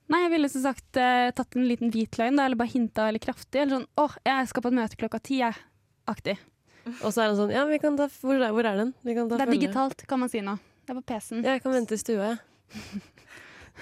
[0.10, 3.06] Nei, jeg ville som sagt eh, tatt en liten hvit løgn, da, eller bare hinta
[3.12, 3.62] veldig kraftig.
[3.62, 5.60] Eller sånn 'Å, jeg skal på et møte klokka ti', jeg.
[6.10, 6.38] Aktig.
[7.04, 8.96] Og så er han sånn Ja, vi kan ta, hvor, er, hvor er den?
[9.06, 9.60] Vi kan ta Det er følge.
[9.68, 10.58] digitalt, kan man si nå.
[10.88, 11.44] Det er på PC-en.
[11.46, 13.02] Ja, jeg kan vente i stua, jeg.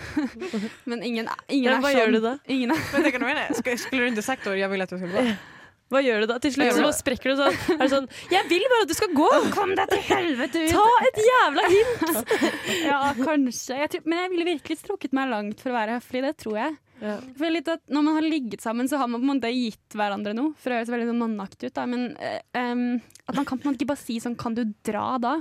[0.90, 2.00] Men ingen, ingen Ja, er hva sånn.
[2.02, 2.34] gjør du da?
[2.48, 2.82] Ingen er.
[2.94, 5.22] Men det kan du menar, skulle, du ikke sagt jeg ville at att du skulle
[5.30, 5.38] gå?
[5.88, 6.36] Hva gjør du da?
[6.44, 7.60] Til slutt så sprekker du sånn.
[7.78, 9.28] Er det sånn Jeg vil bare at du skal gå!
[9.56, 10.74] Kom deg til helvete ut!
[10.74, 12.34] Ta et jævla hint!
[12.90, 13.78] Ja, kanskje.
[13.80, 16.26] Jeg tror, men jeg ville virkelig strukket meg langt for å være høflig.
[16.28, 16.76] Det tror jeg.
[17.00, 17.14] Ja.
[17.22, 19.54] Jeg føler litt at Når man har ligget sammen, så har man på en måte
[19.54, 20.52] gitt hverandre noe.
[20.60, 21.86] For å høres veldig sånn mannaktig ut, da.
[21.88, 22.10] Men
[22.58, 22.84] em,
[23.24, 25.38] at man kan på en måte ikke bare si sånn Kan du dra da?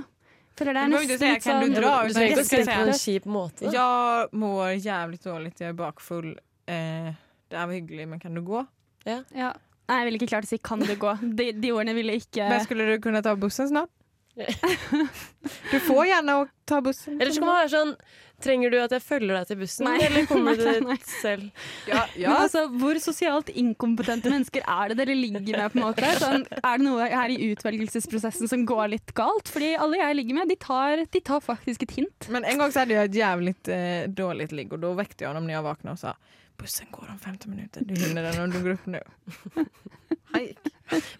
[0.57, 2.65] Føler det er Du behöver nesten litt sånn dra?" Du utan trenger ikke si det
[2.65, 3.71] på en kjip måte.
[3.71, 6.31] Jeg mår jævlig dårlig, jeg er bakfull.
[6.67, 7.11] Eh,
[7.49, 8.65] det er jo hyggelig, men kan du gå?
[9.05, 9.53] ja.
[9.87, 11.35] Nei, jeg ville ikke klart å si 'kan du gå'.
[11.35, 13.89] De, de ordene ville ikke Men skulle du kunne ta bussen snart?
[15.71, 17.21] Du får gjerne å- ta bussen.
[17.21, 17.95] Eller så kan man være sånn
[18.37, 19.95] Trenger du at jeg følger deg til bussen, Nei.
[20.05, 21.47] eller kommer du Nei, dit selv?
[21.89, 22.35] Ja, Men ja.
[22.43, 25.71] altså, Hvor sosialt inkompetente mennesker er det dere ligger med?
[25.73, 26.11] på en måte?
[26.21, 29.49] Sånn, er det noe her i utvelgelsesprosessen som går litt galt?
[29.49, 32.29] Fordi alle jeg ligger med, de tar, de tar faktisk et hint.
[32.33, 35.25] Men en gang så er det jo et jævlig eh, dårlig ligg og da vekket
[35.25, 36.13] jeg ham når jeg våkna og sa
[36.57, 39.01] bussen går om 15 minutter, du hinner den når du går opp nå.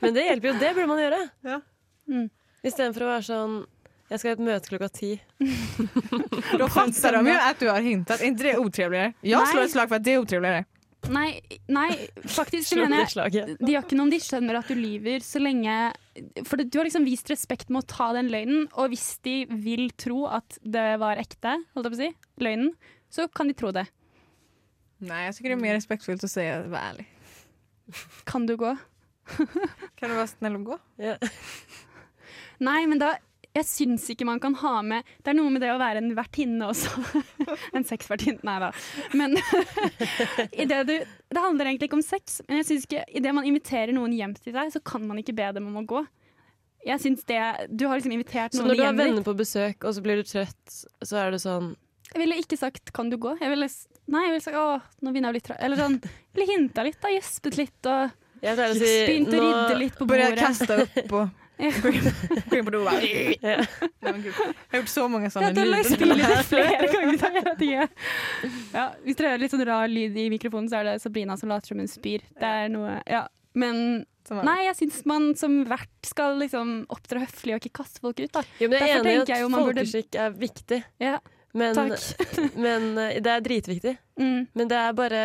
[0.01, 1.19] Men det hjelper jo, det burde man gjøre.
[1.45, 1.57] Ja.
[2.09, 2.27] Mm.
[2.65, 3.57] Istedenfor å være sånn
[4.07, 5.09] Jeg skal ha et møte klokka ti.
[6.59, 8.21] Då fattar de ju att du har hintat.
[8.21, 9.13] Är inte det otrevligare?
[9.21, 9.47] Jag Nej.
[9.51, 10.65] slår ett slag för att det är otrevligare.
[11.09, 11.91] Nei, nei
[12.25, 15.21] faktisk så mener jeg Det De gjør ikke noe om de skjønner at du lyver,
[15.23, 15.75] så lenge
[16.47, 19.91] For du har liksom vist respekt med å ta den løgnen, og hvis de vil
[19.99, 22.09] tro at det var ekte, holdt jeg på å si,
[22.43, 22.73] løgnen,
[23.13, 23.85] så kan de tro det.
[25.05, 27.05] Nei, jeg syns det er mer respektfullt å si var ærlig.
[28.27, 28.73] Kan du gå?
[29.99, 30.79] Kan du være snill å gå?
[30.97, 31.15] Ja.
[32.63, 33.13] Nei, men da
[33.57, 36.11] Jeg syns ikke man kan ha med Det er noe med det å være en
[36.17, 36.91] vertinne også.
[37.77, 38.43] en sexvertinne.
[38.45, 38.69] Nei da.
[39.17, 39.33] Men
[40.61, 43.47] i det, du, det handler egentlig ikke om sex, men jeg synes ikke idet man
[43.49, 46.03] inviterer noen hjem til seg, så kan man ikke be dem om å gå.
[46.87, 47.41] Jeg synes det
[47.73, 50.27] Du har liksom invitert Så når du har venner på besøk, og så blir du
[50.27, 51.73] trøtt, så er det sånn
[52.13, 53.35] Jeg ville ikke sagt 'kan du gå'?
[53.41, 53.67] Jeg ville,
[54.07, 55.63] nei, jeg ville sagt 'å, nå begynner jeg å bli trøtt'.
[55.65, 55.97] Eller sånn.
[55.99, 57.09] Jeg ville hinta litt, da.
[57.11, 58.13] Gjespet litt og
[58.45, 60.37] Jeg pleier å si begynt å rydde litt på bordet.
[60.39, 61.11] kasta upp
[61.57, 62.83] gå in, på do.
[63.41, 63.63] Ja.
[64.13, 64.33] Gud.
[64.33, 66.43] Jag har gjort så mange Ja, lyder.
[66.43, 67.87] flere ganger.
[68.73, 71.49] Ja, hvis dere hører litt sånn rar lyd i mikrofonen, så er det Sabrina som
[71.49, 72.21] later som hun spyr.
[72.37, 73.25] Det er noe Ja.
[73.57, 78.19] Men nei, jeg syns man som vert skal liksom opptre høflig og ikke kaste folk
[78.19, 78.43] ut, da.
[78.61, 80.79] Jo, men jeg er enig i at burde- folkeskikk er viktig.
[81.01, 81.15] Ja,
[81.57, 82.03] Men, takk.
[82.67, 83.95] men eh, det er dritviktig.
[84.19, 84.43] Mm.
[84.53, 85.21] Men det er bare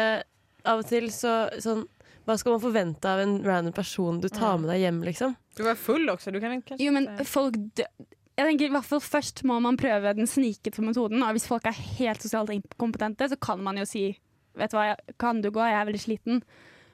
[0.65, 1.83] av og til så sånn
[2.27, 5.37] Hva skal man forvente av en random person du tar med deg hjem, liksom?
[5.59, 7.87] Du var full også, Du kan kanskje Jo, men folk dø
[8.33, 11.21] jeg tenker i hvert fall Først må man prøve den snikete metoden.
[11.21, 14.07] Og hvis folk er helt sosialt inkompetente, så kan man jo si
[14.59, 15.61] Vet du hva, kan du gå?
[15.65, 16.43] Jeg er veldig sliten.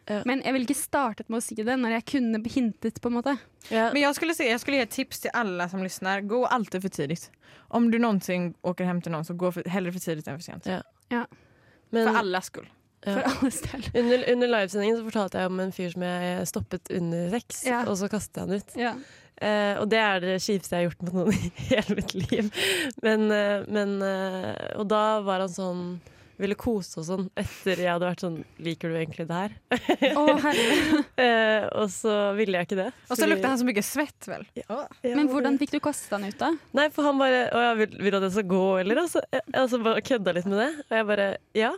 [0.07, 0.21] Ja.
[0.29, 3.17] Men jeg ville ikke startet med å si det når jeg kunne hintet, på en
[3.17, 3.35] måte.
[3.67, 3.89] Ja.
[3.91, 6.23] Men jeg skulle, si, jeg skulle gi et tips til alle som lytter.
[6.31, 7.27] Gå alltid for tidigt.
[7.75, 10.47] Om du någonsin åker hjem til noen, så gå for, heller for tidigt enn for
[10.47, 10.71] sent.
[11.11, 11.25] Ja.
[11.91, 12.71] Men for alles skull.
[13.07, 13.15] Ja.
[13.15, 13.85] For alles del.
[13.95, 17.85] under, under livesendingen så fortalte jeg om en fyr som jeg stoppet under sex, Ja.
[17.87, 18.77] og så kastet jeg han ut.
[18.81, 18.95] Ja.
[19.39, 22.49] Uh, og det er det kjipeste jeg har gjort mot noen i hele mitt liv.
[23.07, 25.83] Men, uh, men uh, Og da var han sånn
[26.39, 29.55] ville kose og sånn etter jeg hadde vært sånn Liker du egentlig det her?
[30.15, 31.01] Oh, herregud.
[31.19, 32.85] Eh, og så ville jeg ikke det.
[33.09, 34.45] Og så fordi- lukta han så mye svett vel.
[34.61, 36.53] Ja, Men hvordan fikk du kastet han ut, da?
[36.79, 39.01] Nei, for han bare Å ja, vil, vil du at jeg skal gå, eller?
[39.03, 40.69] Altså, så altså bare kødda litt med det.
[40.87, 41.27] Og jeg bare
[41.59, 41.73] Ja.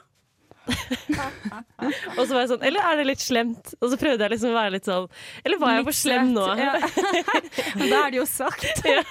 [2.18, 3.72] og så var jeg sånn Eller er det litt slemt?
[3.80, 5.09] Og så prøvde jeg liksom å være litt sånn
[5.44, 6.46] Eller var jeg for slem nå?
[6.61, 6.74] Ja.
[7.78, 8.85] Men da er det jo sagt.
[8.87, 9.02] Ja.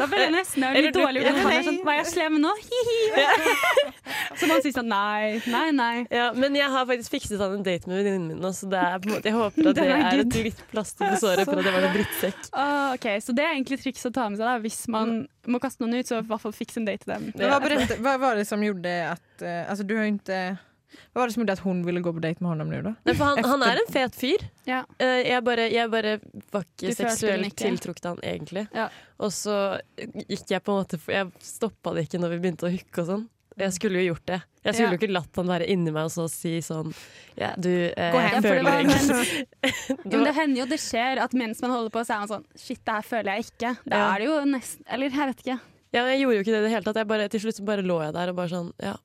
[0.00, 1.24] Da blir det nesten jeg litt dårlig.
[1.24, 1.66] gjort.
[1.68, 2.52] Sånn, Var jeg slem nå?
[2.68, 3.92] Hi-hi.
[4.38, 5.94] Så man sier sånn nei, nei, nei.
[6.12, 8.80] Ja, men jeg har faktisk fikset han en date med venninnen min nå, så det
[8.80, 11.60] er på en måte, jeg håper at det er et litt plaster på såret for
[11.60, 12.50] at det var en drittsekk.
[12.52, 14.46] Ah, ok, Så det er egentlig triks å ta med seg.
[14.48, 15.16] da Hvis man
[15.50, 17.26] må kaste noen ut, så i hvert fall fiks en date til dem.
[17.38, 20.40] Hva, berätta, vad var det som gjorde at uh, Altså, du har jo inte...
[21.12, 22.94] Vad var det som gjorde at hun ville gå på date med honom nå, da?
[23.06, 24.46] Nei, for han, han er en fet fyr.
[24.66, 24.84] Ja.
[24.98, 26.16] Eh, jeg, bare, jeg bare
[26.54, 27.60] var ikke seksuelt ikke?
[27.68, 28.66] tiltrukket han egentlig.
[28.74, 28.88] Ja.
[29.18, 29.58] Og så
[30.28, 33.10] gikk jeg på en måte Jeg stoppa det ikke når vi begynte å hooke og
[33.12, 33.24] sånn.
[33.54, 34.40] Jeg skulle jo gjort det.
[34.64, 34.94] Jeg skulle Ja.
[34.96, 36.88] jo ikke latt han være inni meg og så si sånn
[37.38, 41.36] Ja, du, eh, Gå jeg føler det føler men det hender jo det skjer at
[41.38, 43.70] mens man holder på, så er man sånn Shit, det her føler jeg ikke.
[43.86, 44.08] Da Ja.
[44.14, 45.58] er det jo nesten Eller jeg vet ikke.
[45.94, 46.96] Ja, jeg gjorde jo ikke det i det hele tatt.
[46.98, 48.96] Jeg bare, til slutt så bare lå jeg der og bare sånn Ja,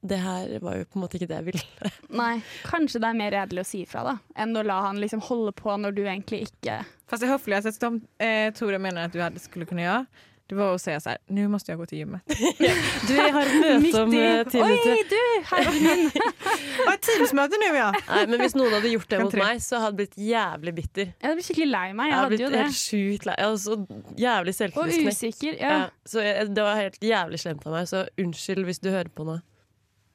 [0.00, 1.90] det her var jo på en måte ikke det jeg ville.
[2.22, 2.32] Nei,
[2.64, 5.52] kanskje det er mer redelig å si ifra, da, enn å la han liksom holde
[5.56, 9.42] på når du egentlig ikke Fast det höfligaste som eh, Tore mener at du hadde,
[9.42, 10.04] skulle kunne gjøre,
[10.50, 12.32] det var å si sånn Nå må jeg jag gå til gymmet.
[13.06, 14.62] Du, jeg har et møte om eh, ti.
[14.64, 15.20] Oi, du!
[15.50, 16.02] Herren min!
[16.80, 17.90] Ja, ett teamsmöte nå, ja!
[18.08, 21.10] Nei, men hvis noen hadde gjort det mot meg, så hadde jeg blitt jævlig bitter.
[21.12, 22.08] Jeg hadde blitt skikkelig lei meg.
[22.08, 22.62] Jeg Jeg hadde hadde blitt jo det.
[22.64, 23.36] helt sjukt lei.
[23.36, 23.76] Jeg hadde så
[24.24, 25.60] jævlig Og usikker.
[25.60, 25.70] Ja.
[25.70, 25.84] Ja.
[26.08, 29.28] så jeg, det var helt jævlig slemt av meg, så unnskyld hvis du hører på
[29.28, 29.38] nå.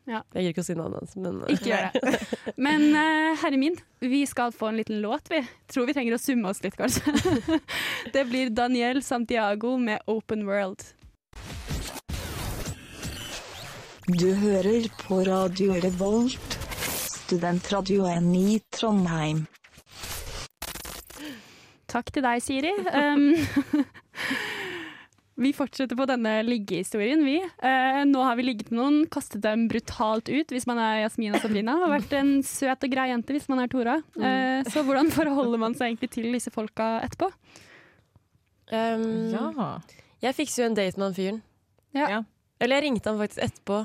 [0.05, 0.21] Ja.
[0.35, 2.19] Jeg gir ikke å si navnet hans, men Ikke gjør det.
[2.67, 5.41] Men uh, herre min, vi skal få en liten låt, vi.
[5.71, 7.59] Tror vi trenger å summe oss litt, kanskje.
[8.13, 10.93] Det blir Daniel Santiago med 'Open World'.
[14.05, 16.59] Du hører på Radio Revolt,
[17.25, 19.47] studentradioen i Trondheim.
[21.89, 22.75] Takk til deg, Siri.
[22.93, 23.33] Um,
[25.35, 27.37] vi fortsetter på denne liggehistorien, vi.
[27.43, 31.35] Eh, nå har vi ligget med noen, kastet dem brutalt ut hvis man er Jasmin
[31.35, 31.75] og Sabrina.
[31.81, 33.97] Har vært en søt og grei jente hvis man er Tora.
[34.15, 37.31] Eh, så hvordan forholder man seg egentlig til disse folka etterpå?
[38.71, 39.67] Um, Ja.
[40.23, 41.41] Jeg fikser jo en date med han fyren.
[41.93, 42.07] Ja.
[42.09, 42.21] Ja.
[42.63, 43.81] Eller jeg ringte han faktisk etterpå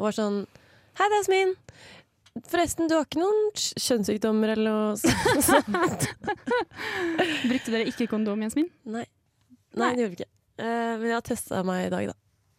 [0.00, 0.40] og var sånn
[0.96, 1.52] Hei, det er Jasmin.
[2.50, 6.08] Forresten, du har ikke noen kjønnssykdommer eller noe sånt?
[7.50, 8.68] Brukte dere ikke kondom, Jasmin?
[8.88, 9.04] Nei.
[9.76, 10.30] Nei, det gjorde vi ikke.
[10.60, 12.16] Eh, men jeg har testa meg i dag, da.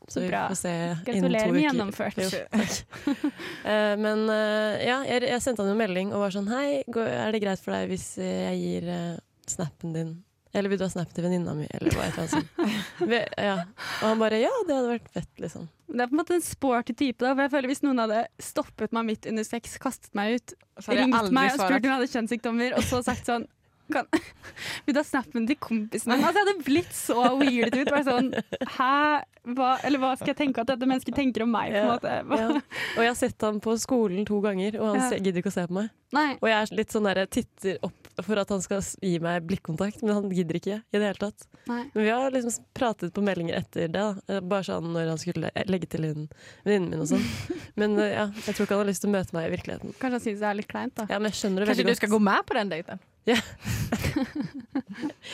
[0.08, 0.48] Så vi Bra.
[0.50, 0.72] får se
[1.06, 2.18] Gratulerer med gjennomført.
[2.18, 3.28] Jo, takk.
[3.62, 7.06] Eh, men eh, ja, jeg, jeg sendte han jo melding og var sånn Hei, går,
[7.14, 10.10] er det greit for deg hvis jeg gir eh, snappen din
[10.58, 13.38] Eller vil du ha snap til venninna mi, eller hva et eller annet sånt.
[13.46, 13.54] Ja.
[14.02, 15.70] Og han bare ja, det hadde vært fett, liksom.
[15.92, 17.22] Det er på en måte en sporty type.
[17.22, 20.56] da, for jeg føler Hvis noen hadde stoppet meg midt under sex, kastet meg ut,
[20.90, 23.46] ringt meg og spurt om jeg hadde kjønnssykdommer, og så sagt sånn
[23.94, 24.08] kan,
[24.86, 26.24] Vil du ha snappen til kompisen min?
[26.24, 27.92] Altså, jeg hadde blitt så weirdet ut.
[27.92, 28.32] Bare sånn,
[28.78, 28.94] Hæ?
[29.42, 31.72] Hva, eller hva skal jeg tenke at dette mennesket tenker om meg?
[31.74, 32.38] på en Ja?
[32.38, 32.60] Ja.
[32.94, 35.18] Og jeg har sett han på skolen to ganger, og han Ja.
[35.18, 35.90] gidder ikke å se på meg.
[36.14, 36.36] Nei.
[36.42, 40.04] Og jeg er litt sånn der, titter opp for at han skal gi meg blikkontakt,
[40.04, 41.48] men han gidder ikke i det hele tatt.
[41.72, 41.86] Nei.
[41.96, 44.14] Men vi har liksom pratet på meldinger etter det, da.
[44.28, 46.30] Eh, bare sånn når han skulle legge til en
[46.68, 47.26] venninnen min og sånn.
[47.80, 49.96] Men eh, ja, jeg tror ikke han har lyst til å møte meg i virkeligheten.
[49.98, 51.08] Kanskje han syns det er litt kleint, da.
[51.10, 53.00] Ja, men jeg skjønner det Kanskje veldig du skal gå med på den daten?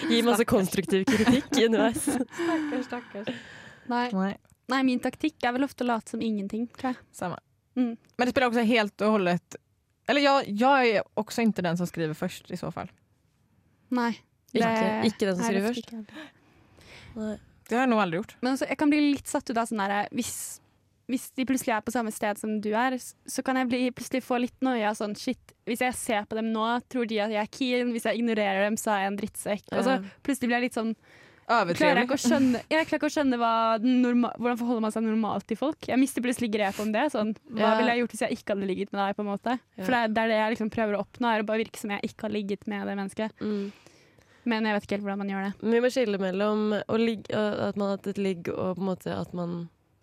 [0.08, 2.04] Gi masse konstruktiv kritikk underveis.
[2.04, 3.32] Stakkars, stakkars.
[3.88, 4.08] Nei.
[4.12, 4.34] Nei.
[4.68, 7.00] Nei, min taktikk er vel ofte å late som ingenting, tror jeg.
[7.16, 7.40] Samme.
[7.80, 7.94] Mm.
[7.96, 9.60] Men det spiller også helt og hållet...
[10.08, 12.90] Eller jeg, jeg er også ikke den som skriver først, i så fall.
[13.96, 14.12] Nei.
[14.56, 15.90] Ikke, Det ikke den som er skriver først.
[17.68, 18.36] Det har jeg nog aldri gjort.
[18.40, 20.36] Men altså, jeg kan bli litt satt ut av sånn derre hvis,
[21.08, 24.26] hvis de plutselig er på samme sted som du er, så kan jeg bli, plutselig
[24.26, 27.44] få litt noia sånn shit, hvis jeg ser på dem nå, tror de at jeg
[27.44, 29.72] er keen, hvis jeg ignorerer dem, så er jeg en drittsekk.
[29.72, 30.94] Og så plutselig blir jeg litt sånn
[31.48, 33.38] Klarer jeg skjønne, jeg klarer ikke å skjønne
[33.88, 35.86] norma, hvordan forholder man seg normalt til folk.
[35.88, 37.06] Jeg mister plutselig grep om det.
[37.14, 39.16] Sånn, hva ville jeg gjort hvis jeg ikke hadde ligget med deg?
[39.16, 39.54] på en måte?
[39.78, 41.80] For det er, det er det jeg liksom prøver å oppnå, er å bare virke
[41.80, 43.40] som jeg ikke har ligget med det mennesket.
[43.40, 43.72] Mm.
[44.52, 45.72] Men jeg vet ikke helt hvordan man gjør det.
[45.72, 46.68] Vi må skille mellom
[47.00, 49.56] ligge, at man har hatt et ligg, og på en måte at man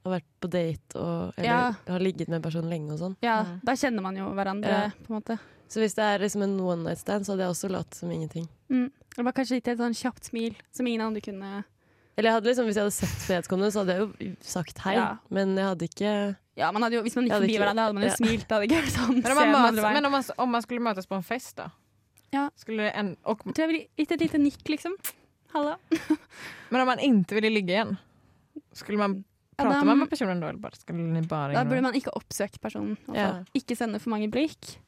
[0.04, 1.72] har vært på date og, eller Ja.
[1.88, 3.16] har ligget med en person lenge og sånn.
[3.22, 3.60] Ja, Mm.
[3.64, 4.90] Da kjenner man jo hverandre, Ja.
[5.06, 5.38] på en måte.
[5.68, 8.10] Så hvis det er liksom en one night stand, så hadde jeg også latt som
[8.10, 8.48] ingenting.
[8.70, 8.90] Mm.
[9.16, 11.64] Det var kanskje gitt et sånn kjapt smil som ingen andre kunne
[12.16, 14.94] Eller jeg hadde liksom, hvis jeg hadde sett vedkommende, så hadde jeg jo sagt hei.
[14.94, 15.16] Ja.
[15.30, 18.02] Men jeg hadde ikke Ja, man hadde jo, Hvis man gikk forbi hverandre, hadde man
[18.04, 18.14] jo ja.
[18.14, 18.46] smilt.
[18.48, 19.94] Hadde ikke vært sånn Men om man, veien.
[19.94, 21.70] men om man, om man skulle møtes på en fest da?
[22.32, 22.50] Ja.
[22.56, 24.94] Skulle en, og, Jeg tror jeg ville gitt et lite nikk, liksom.
[25.54, 25.76] Halla.
[26.70, 27.98] men om man ikke ville ligge igjen,
[28.74, 29.24] Skulle man
[29.58, 30.48] Ja, da- man med personen da?
[30.48, 30.72] Eller bare
[31.28, 32.96] bara Da burde man ikke oppsøkt personen.
[33.08, 33.14] Altså.
[33.14, 33.44] Ja.
[33.54, 34.78] Ikke sende for mange blikk.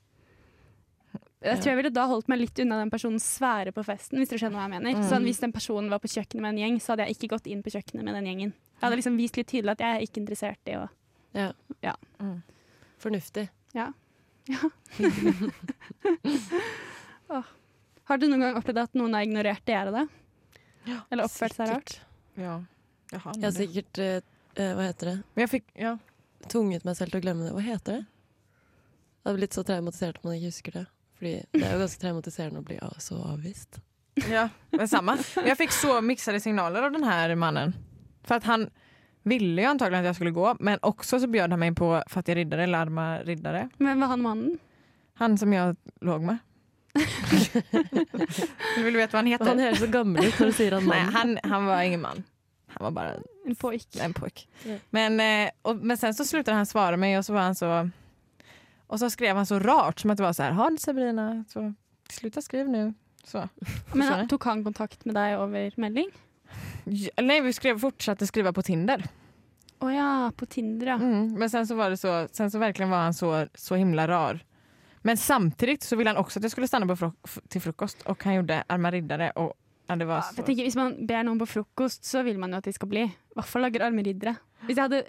[1.46, 4.18] Jeg tror jeg ville da holdt meg litt unna den personens sfære på festen.
[4.18, 4.96] Hvis du skjønner hva jeg mener.
[4.98, 5.04] Mm.
[5.06, 7.46] Sånn, hvis den personen var på kjøkkenet med en gjeng, så hadde jeg ikke gått
[7.46, 8.52] inn på kjøkkenet med den gjengen.
[8.56, 10.88] Jeg hadde liksom vist litt tydelig at jeg er ikke interessert i å
[11.36, 11.52] Ja.
[11.82, 11.94] Ja.
[12.18, 12.42] Mm.
[12.98, 13.48] Fornuftig.
[13.74, 13.92] Ja.
[17.28, 17.44] Åh.
[18.04, 20.06] Har du noen gang opplevd at noen har ignorert dere, da?
[21.10, 21.96] Eller oppført seg rart?
[22.38, 22.60] Ja,
[23.10, 24.20] jag har Jeg har sikkert eh,
[24.56, 25.16] eh, Hva heter det?
[25.34, 25.98] Men jag fick, ja.
[26.48, 27.52] Tvunget meg selv til å glemme det.
[27.56, 28.04] Hva heter det?
[28.06, 30.86] Jeg hadde blitt så traumatisert at man ikke husker det.
[31.18, 33.80] Fordi det er jo ganske traumatiserende å bli av- så avvist.
[34.30, 35.16] Ja, men samma.
[35.36, 37.74] Jeg Jag fick så mixade signaler av den här mannen.
[38.22, 38.70] För att han
[39.22, 42.34] ville ju antagligen att jag skulle gå, men också så bjöd han mig på Fattiga
[42.34, 43.68] riddare, larma Arma riddare.
[43.78, 44.58] Men var han mannen?
[45.14, 46.38] Han som jag låg med.
[48.76, 49.44] Vill du veta vad han heter?
[49.46, 51.12] Han høres så gammel ut når du sier han Nej, mann.
[51.14, 52.22] han, han var ingen man.
[52.78, 53.14] Han var bara
[53.46, 53.96] En pojk?
[53.96, 54.48] en pojk.
[54.64, 54.80] Yeah.
[54.90, 57.90] Men, eh, och, men sen så slutade han svara mig och så var han så
[58.86, 61.74] och så skrev han så rart som att det var så här, ha Sabrina, så
[62.08, 62.94] sluta skriv nu.
[63.24, 63.48] Så.
[63.94, 66.10] Men han tok han kontakt med deg over melding?
[66.84, 69.08] Ja, Nej, vi skrev, fortsatte skriva på Tinder.
[69.78, 70.94] Å ja, på Tinder, ja.
[70.94, 74.08] Mm, men sen så var det så, sen så verkligen var han så, så himla
[74.08, 74.44] rar.
[75.02, 77.14] Men samtidigt så ville han också att jag skulle stanna på fruk
[77.48, 79.54] till frukost och han gjorde arma riddare och
[79.86, 80.34] ja, det var så.
[80.40, 82.90] jeg tenker, hvis man ber noen på frokost, så vil man jo at de skal
[82.90, 83.04] bli.
[83.06, 84.36] I hvert fall lager armeriddere.
[84.66, 85.02] Hvis jeg hadde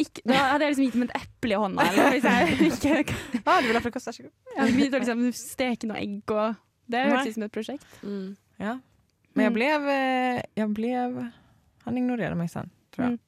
[0.00, 1.84] ikke, da hadde jeg liksom gitt dem et eple i hånda.
[1.92, 4.08] Eller, hvis jeg ikke Ja, du vil ha frukost?
[4.10, 4.32] Varsågod.
[4.54, 6.56] jeg hadde begynt å liksom steke noe egg og
[6.88, 7.88] Det høres hørtes ut som et prosjekt.
[8.02, 8.28] Mm.
[8.58, 8.74] Ja.
[9.36, 9.98] Men jeg ble, jeg ble
[10.58, 11.18] jag blev,
[11.84, 13.18] han ignorerte meg sen tror jeg.
[13.20, 13.24] Mm.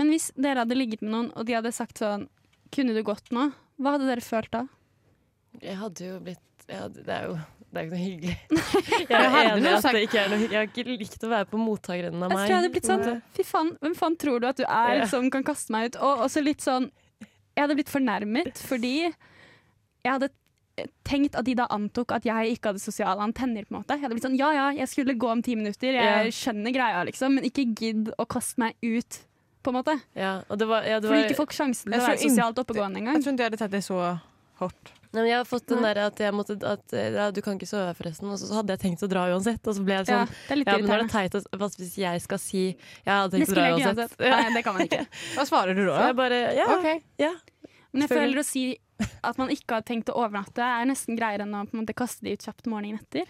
[0.00, 2.24] Men hvis dere hadde ligget med noen, og de hadde sagt sånn
[2.72, 3.50] Kunne du gått nå?
[3.76, 4.64] Hva hadde dere følt da?
[5.60, 7.36] Jeg hadde jo blitt jeg hadde, Det er jo
[7.72, 8.36] det er ikke noe hyggelig.
[9.10, 10.52] Jeg er enig at det ikke er noe hyggelig.
[10.52, 12.36] Jeg har ikke likt å være på mottakeren av meg.
[12.36, 13.22] Jeg tror jeg hadde blitt sånn.
[13.38, 15.96] Fy faen, hvem faen tror du at du er som kan kaste meg ut?
[16.04, 16.90] Og også litt sånn
[17.56, 20.28] Jeg hadde blitt fornærmet fordi jeg hadde
[21.04, 23.64] tenkt at de da antok at jeg ikke hadde sosiale antenner.
[23.68, 25.92] på en måte Jeg hadde blitt sånn, Ja ja, jeg skulle gå om ti minutter,
[25.98, 29.20] jeg skjønner greia, liksom, men ikke gidd å kaste meg ut,
[29.62, 29.94] på en måte.
[30.18, 32.56] Ja, og det var, ja, det Fordi ikke folk sjansen til Jeg å være sosialt
[32.56, 33.22] inte- oppegående Jeg engang.
[33.22, 33.98] tror ikke jeg hadde tatt det så
[34.62, 34.92] hårt.
[35.12, 37.58] Nei, men jeg har fått den der at jeg måtte at, eh, ja, Du kan
[37.58, 38.30] ikke sove, forresten.
[38.32, 39.60] Og så, så hadde jeg tenkt å dra uansett.
[39.68, 41.36] Og så ble jeg Ja, sånn det er litt Ja, men nå er det teit
[41.36, 44.14] at, hvis jeg skal si Jeg hadde tenkt å dra uansett.
[44.16, 44.38] Ja.
[44.38, 45.02] Nei, det kan man ikke.
[45.36, 45.98] Hva svarer du da?
[45.98, 46.68] Så jeg bare Ja.
[46.78, 47.04] okay.
[47.20, 47.34] ja.
[47.92, 48.64] Men jeg føler å si
[49.20, 51.94] at man ikke har tenkt å overnatte, er nesten greiere enn å på en måte,
[51.96, 53.28] kaste de ut kjapt morgenen etter.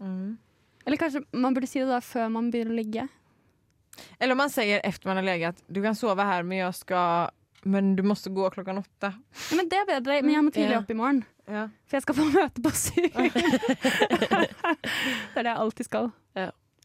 [0.00, 0.38] Mm.
[0.86, 3.04] Eller kanskje man burde si det da før man begynner å ligge.
[4.16, 7.34] Eller om man sier efter man har legat, du kan sove her, men jeg skal
[7.64, 9.10] men du måtte gå klokken åtte.
[9.50, 11.24] Ja, men det er bedre, men jeg må tidlig opp i morgen.
[11.48, 11.64] Ja.
[11.88, 13.08] For jeg skal få møte på syv.
[13.18, 13.32] det
[15.38, 16.10] er det jeg alltid skal.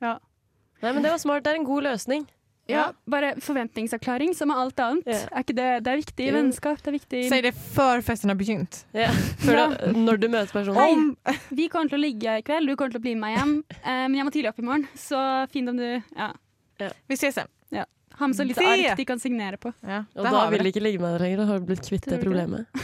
[0.04, 1.44] Nei, men det var smart.
[1.46, 2.26] Det er en god løsning.
[2.68, 5.08] Ja, bare forventningsavklaring som er alt annet.
[5.08, 5.26] Yeah.
[5.36, 6.78] Er ikke det, det er viktig i vennskap.
[6.80, 7.24] Det er viktig.
[7.28, 8.86] Si det før festen har begynt.
[8.96, 9.12] Yeah.
[9.44, 9.66] Før Ja.
[9.68, 11.10] da, når du møter personen.
[11.28, 13.36] Hei, vi kommer til å ligge i kveld, du kommer til å bli med meg
[13.38, 13.54] hjem.
[13.84, 15.20] Men men jeg må tidlig opp i morgen, så
[15.52, 16.30] fint om du ja.
[16.80, 17.52] Vi ses sen.
[18.20, 19.74] Ha med så lite ark de kan signere på.
[19.82, 20.74] Ja, Og da vil de det.
[20.76, 21.38] ikke ligge med deg lenger.
[21.42, 22.68] Da har du blitt kvitt det problemet.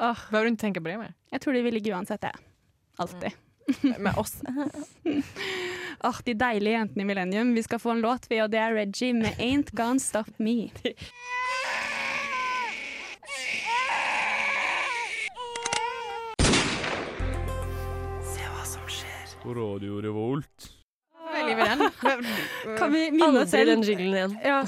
[0.00, 0.16] oh.
[0.30, 0.40] det?
[0.40, 1.12] du ikke tenke på det mer.
[1.32, 2.40] Jeg tror de vil ligge uansett, jeg.
[2.98, 3.36] Alltid.
[4.00, 4.38] Med oss.
[6.08, 7.52] oh, De deilige jentene i Millennium.
[7.54, 10.72] Vi skal få en låt, vi, og det er Reggie med 'Ain't Gone Stop Me'.
[18.32, 19.36] Se hva som skjer.
[19.44, 20.77] På Radio Revolt.
[21.28, 22.74] Vi.
[22.78, 23.92] Kan vi minne oss Aldri den selv?
[23.92, 24.34] jinglen igjen.
[24.44, 24.62] Ja.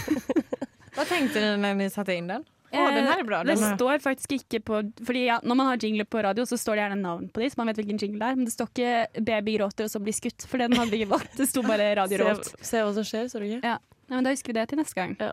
[0.94, 2.44] Hva tenkte dere når dere satte inn den?
[2.70, 3.40] Å, den her er bra.
[3.40, 3.74] Eh, Det Den er...
[3.74, 6.84] står faktisk ikke på Fordi ja, Når man har jingler på radio, så står det
[6.84, 8.36] gjerne navn på de, så man vet hvilken jingle det er.
[8.38, 11.10] Men det står ikke 'Baby gråter og så blir skutt', for den hadde vi ikke
[11.16, 11.34] valgt.
[11.38, 12.28] Det sto bare Radio.
[12.38, 13.64] Se, se hva som skjer, så du ikke?
[13.66, 13.78] Ja.
[14.06, 15.16] Nei, men da husker vi det til neste gang.
[15.18, 15.32] Ja.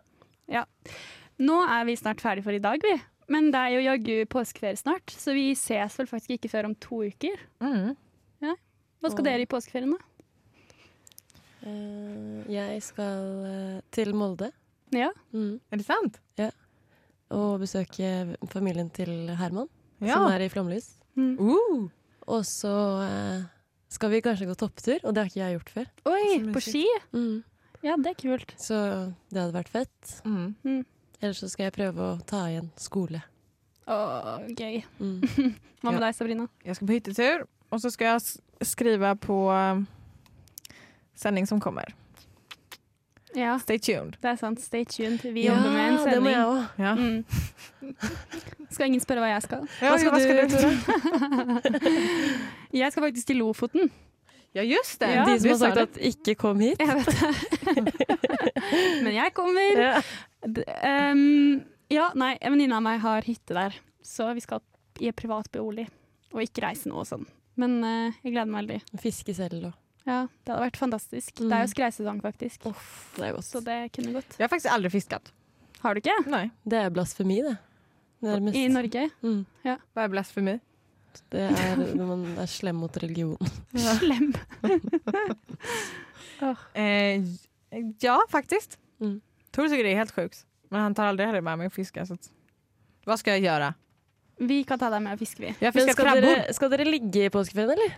[0.50, 0.64] Ja.
[1.38, 2.96] Nå er vi snart ferdig for i dag, vi.
[3.30, 6.76] Men det er jo jaggu påskeferie snart, så vi ses vel faktisk ikke før om
[6.82, 7.38] to uker.
[7.62, 7.94] Mm.
[8.98, 9.26] Hva skal Åh.
[9.30, 10.00] dere i påskeferien, da?
[11.68, 14.52] Eh, jeg skal eh, til Molde
[14.96, 15.10] Ja.
[15.34, 15.60] mm.
[15.72, 16.20] Er det sant?
[16.40, 16.52] Ja.
[17.30, 19.68] og besøke familien til Herman,
[20.00, 20.14] Ja.
[20.16, 20.94] som er i Flomlys.
[21.18, 21.36] Mm.
[21.40, 21.90] Uh.
[22.28, 22.72] Og så
[23.04, 23.42] eh,
[23.90, 25.88] skal vi kanskje gå topptur, og det har ikke jeg gjort før.
[26.14, 26.86] Oi, på ski?
[27.12, 27.44] Mm.
[27.84, 28.54] Ja, det er kult.
[28.60, 28.78] Så
[29.32, 30.14] det hadde vært fett.
[30.26, 30.86] Mm.
[31.22, 33.22] Ellers så skal jeg prøve å ta igjen skole.
[33.88, 33.98] Å,
[34.56, 34.84] gøy.
[35.00, 35.22] Mm.
[35.82, 36.06] Hva med Ja.
[36.08, 36.48] deg, Sabrina?
[36.64, 39.38] Jeg skal på hyttetur, og så skal jeg skrive på
[41.18, 41.94] sending som kommer.
[43.36, 44.16] Ja, Stay tuned.
[44.22, 44.62] det er sant.
[44.62, 45.22] Stay tuned.
[45.22, 46.66] Vi ja, jobber med en det må jeg også.
[46.80, 46.94] Ja.
[46.96, 47.26] Mm.
[48.74, 49.68] Skal ingen spørre hva jeg skal?
[49.80, 50.44] Hva skal hva skal du,
[51.68, 51.90] du,
[52.82, 53.92] Jeg skal faktisk til Lofoten.
[54.56, 55.12] Ja, just det.
[55.14, 56.80] Ja, De som har sagt at 'ikke kom hit'.
[56.80, 58.24] Jeg vet det.
[59.04, 60.02] Men jeg kommer.
[60.84, 64.64] Ehm, ja, nei, en venninne av meg har hytte der, så vi skal
[65.00, 65.88] i et privat bolig.
[66.34, 67.28] Og ikke reise nå og sånn.
[67.56, 68.82] Men uh, jeg gleder meg veldig.
[69.02, 71.34] Fiske selv og Ja, Det hadde vært fantastisk.
[71.42, 71.50] Mm.
[71.50, 72.64] Det er jo skreisesong, faktisk.
[73.18, 73.48] Det er godt.
[73.48, 74.38] Så det kunne gått.
[74.38, 75.34] Jeg har faktisk aldri fisket.
[75.84, 76.16] Har du ikke?
[76.32, 76.46] Nei.
[76.64, 77.58] Det er blasfemi, det.
[78.26, 78.58] Nærmest.
[78.58, 79.04] I Norge?
[79.22, 79.42] Mm.
[79.68, 80.56] Hva er blasfemi?
[81.34, 83.38] Det er når man er slem mot religion.
[84.00, 84.34] Slem.
[86.78, 87.24] Eh,
[88.04, 88.76] ja, faktisk.
[89.02, 89.16] Mm.
[89.50, 90.44] Tor tycker det er helt sjukt.
[90.70, 92.04] Men han tar aldri heller med meg å fiske.
[92.06, 92.14] Så
[93.08, 93.72] Hva skal jeg gjøre?
[94.46, 95.54] Vi kan ta deg med og fiske, vi.
[95.90, 97.96] Skal dere, skal dere ligge i påskeferien, eller?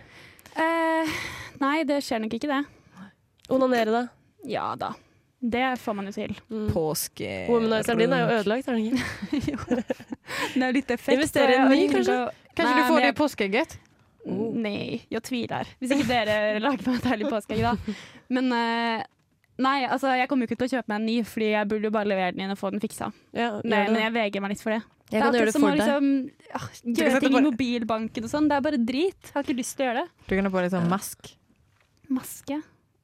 [0.56, 1.20] Eh,
[1.60, 2.64] nei, det skjer nok ikke det.
[3.50, 4.02] Onanere, da?
[4.48, 4.94] Ja da.
[5.40, 6.34] Det får man jo til.
[6.52, 6.66] Mm.
[6.72, 9.84] Påske Womanizeren din er jo ødelagt, er den ikke?
[10.54, 11.14] Det er litt effekt.
[11.16, 12.16] Investere i en ny, kanskje?
[12.52, 12.66] kanskje?
[12.66, 13.78] Nei, du får det i påskeegget?
[14.28, 14.50] Oh.
[14.52, 15.70] Nei, jeg tviler.
[15.80, 17.96] Hvis ikke dere lager meg et herlig påskeegg, da.
[18.36, 19.00] Men uh,
[19.64, 21.88] nei, altså, jeg kommer jo ikke til å kjøpe meg en ny, fordi jeg burde
[21.88, 23.08] jo bare levere den inn og få den fiksa.
[23.32, 24.82] Ja, Nei, men jeg vegrer meg litt for det.
[25.10, 25.80] Jeg kan gjøre det for deg.
[25.80, 28.48] Liksom, ah, gjøre ting i mobilbanken og sånn.
[28.50, 29.22] Det er bare drit.
[29.26, 30.26] Jeg har ikke lyst til å gjøre det.
[30.28, 31.32] Du kan ha på deg sånn mask.
[32.10, 32.60] Maske?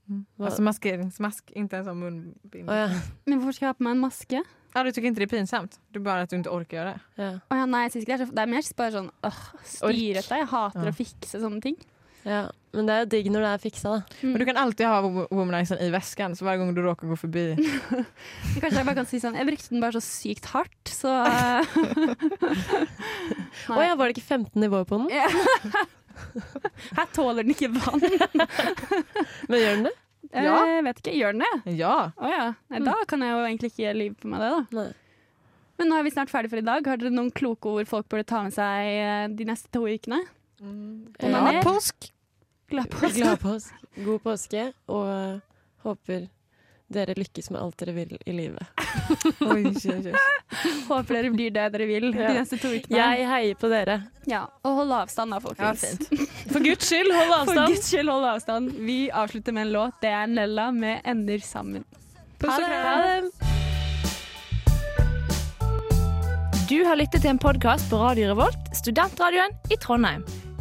[0.06, 2.68] Hva- Alltså maskeringsmask, inte en sånn munbind.
[2.70, 2.88] Oh, ja.
[3.26, 4.42] Men hvorfor skal jeg ha på meg en maske?
[4.76, 5.78] Ja, du tycker ikke det er pinsamt?
[5.90, 7.00] Du bare at du ikke orker gjøre det?
[7.18, 7.30] Ja.
[7.50, 9.40] Å ja, nei, jeg synes ikke det er så Det er mer bare sånn åh,
[9.64, 10.36] styrete.
[10.38, 10.90] Jeg hater Ja.
[10.92, 11.76] å fikse sånne ting.
[12.26, 12.46] Ja.
[12.76, 14.16] Men det er jo digg når det er fiksa, da.
[14.20, 14.30] Mm.
[14.32, 14.96] Men du kan alltid ha
[15.32, 17.44] womanizeren i vesken, så hver gang du råker å gå forbi
[18.60, 21.76] Kanskje jeg bare kan si sånn Jeg brukte den bare så sykt hardt, så eh,
[23.72, 25.08] Å ja, var det ikke 15 nivåer på den?
[26.98, 28.00] Her tåler den ikke vann.
[29.48, 29.96] Men gjør den det?
[30.32, 31.74] Jeg vet ikke, Gjør den det?
[31.76, 31.96] Ja.
[32.16, 32.46] Oh, ja.
[32.72, 34.80] Nei, da kan jeg jo egentlig ikke lyve på meg det, da.
[34.80, 34.86] Nei.
[35.76, 36.88] Men nå er vi snart ferdig for i dag.
[36.88, 40.22] Har dere noen kloke ord folk burde ta med seg eh, de neste to ukene?
[41.20, 42.08] Ja, påsk!
[42.68, 43.12] Glad påske.
[43.20, 43.74] Glad påske.
[44.04, 45.38] God påske, og eh,
[45.86, 46.28] håper
[46.92, 48.66] dere lykkes med alt dere vil i livet.
[49.42, 50.12] Oi, oi, oi.
[50.88, 52.28] Håper dere blir det dere vil Ja.
[52.28, 52.96] de neste to ukene.
[52.98, 53.96] Jeg heier på dere.
[54.30, 55.82] Ja, Og hold avstand, da, folkens.
[56.10, 57.74] Ja, For guds skyld, hold For avstand.
[57.74, 58.70] guds skyld, hold avstand.
[58.86, 59.94] Vi avslutter med en låt.
[60.02, 61.84] Det er Nella med 'Ender sammen'.
[62.38, 62.66] Puss og Ha det.
[62.82, 63.00] kram.
[63.02, 63.30] Ha det.
[66.68, 70.24] Du har lyttet til en podkast på Radio Revolt, studentradioen i Trondheim.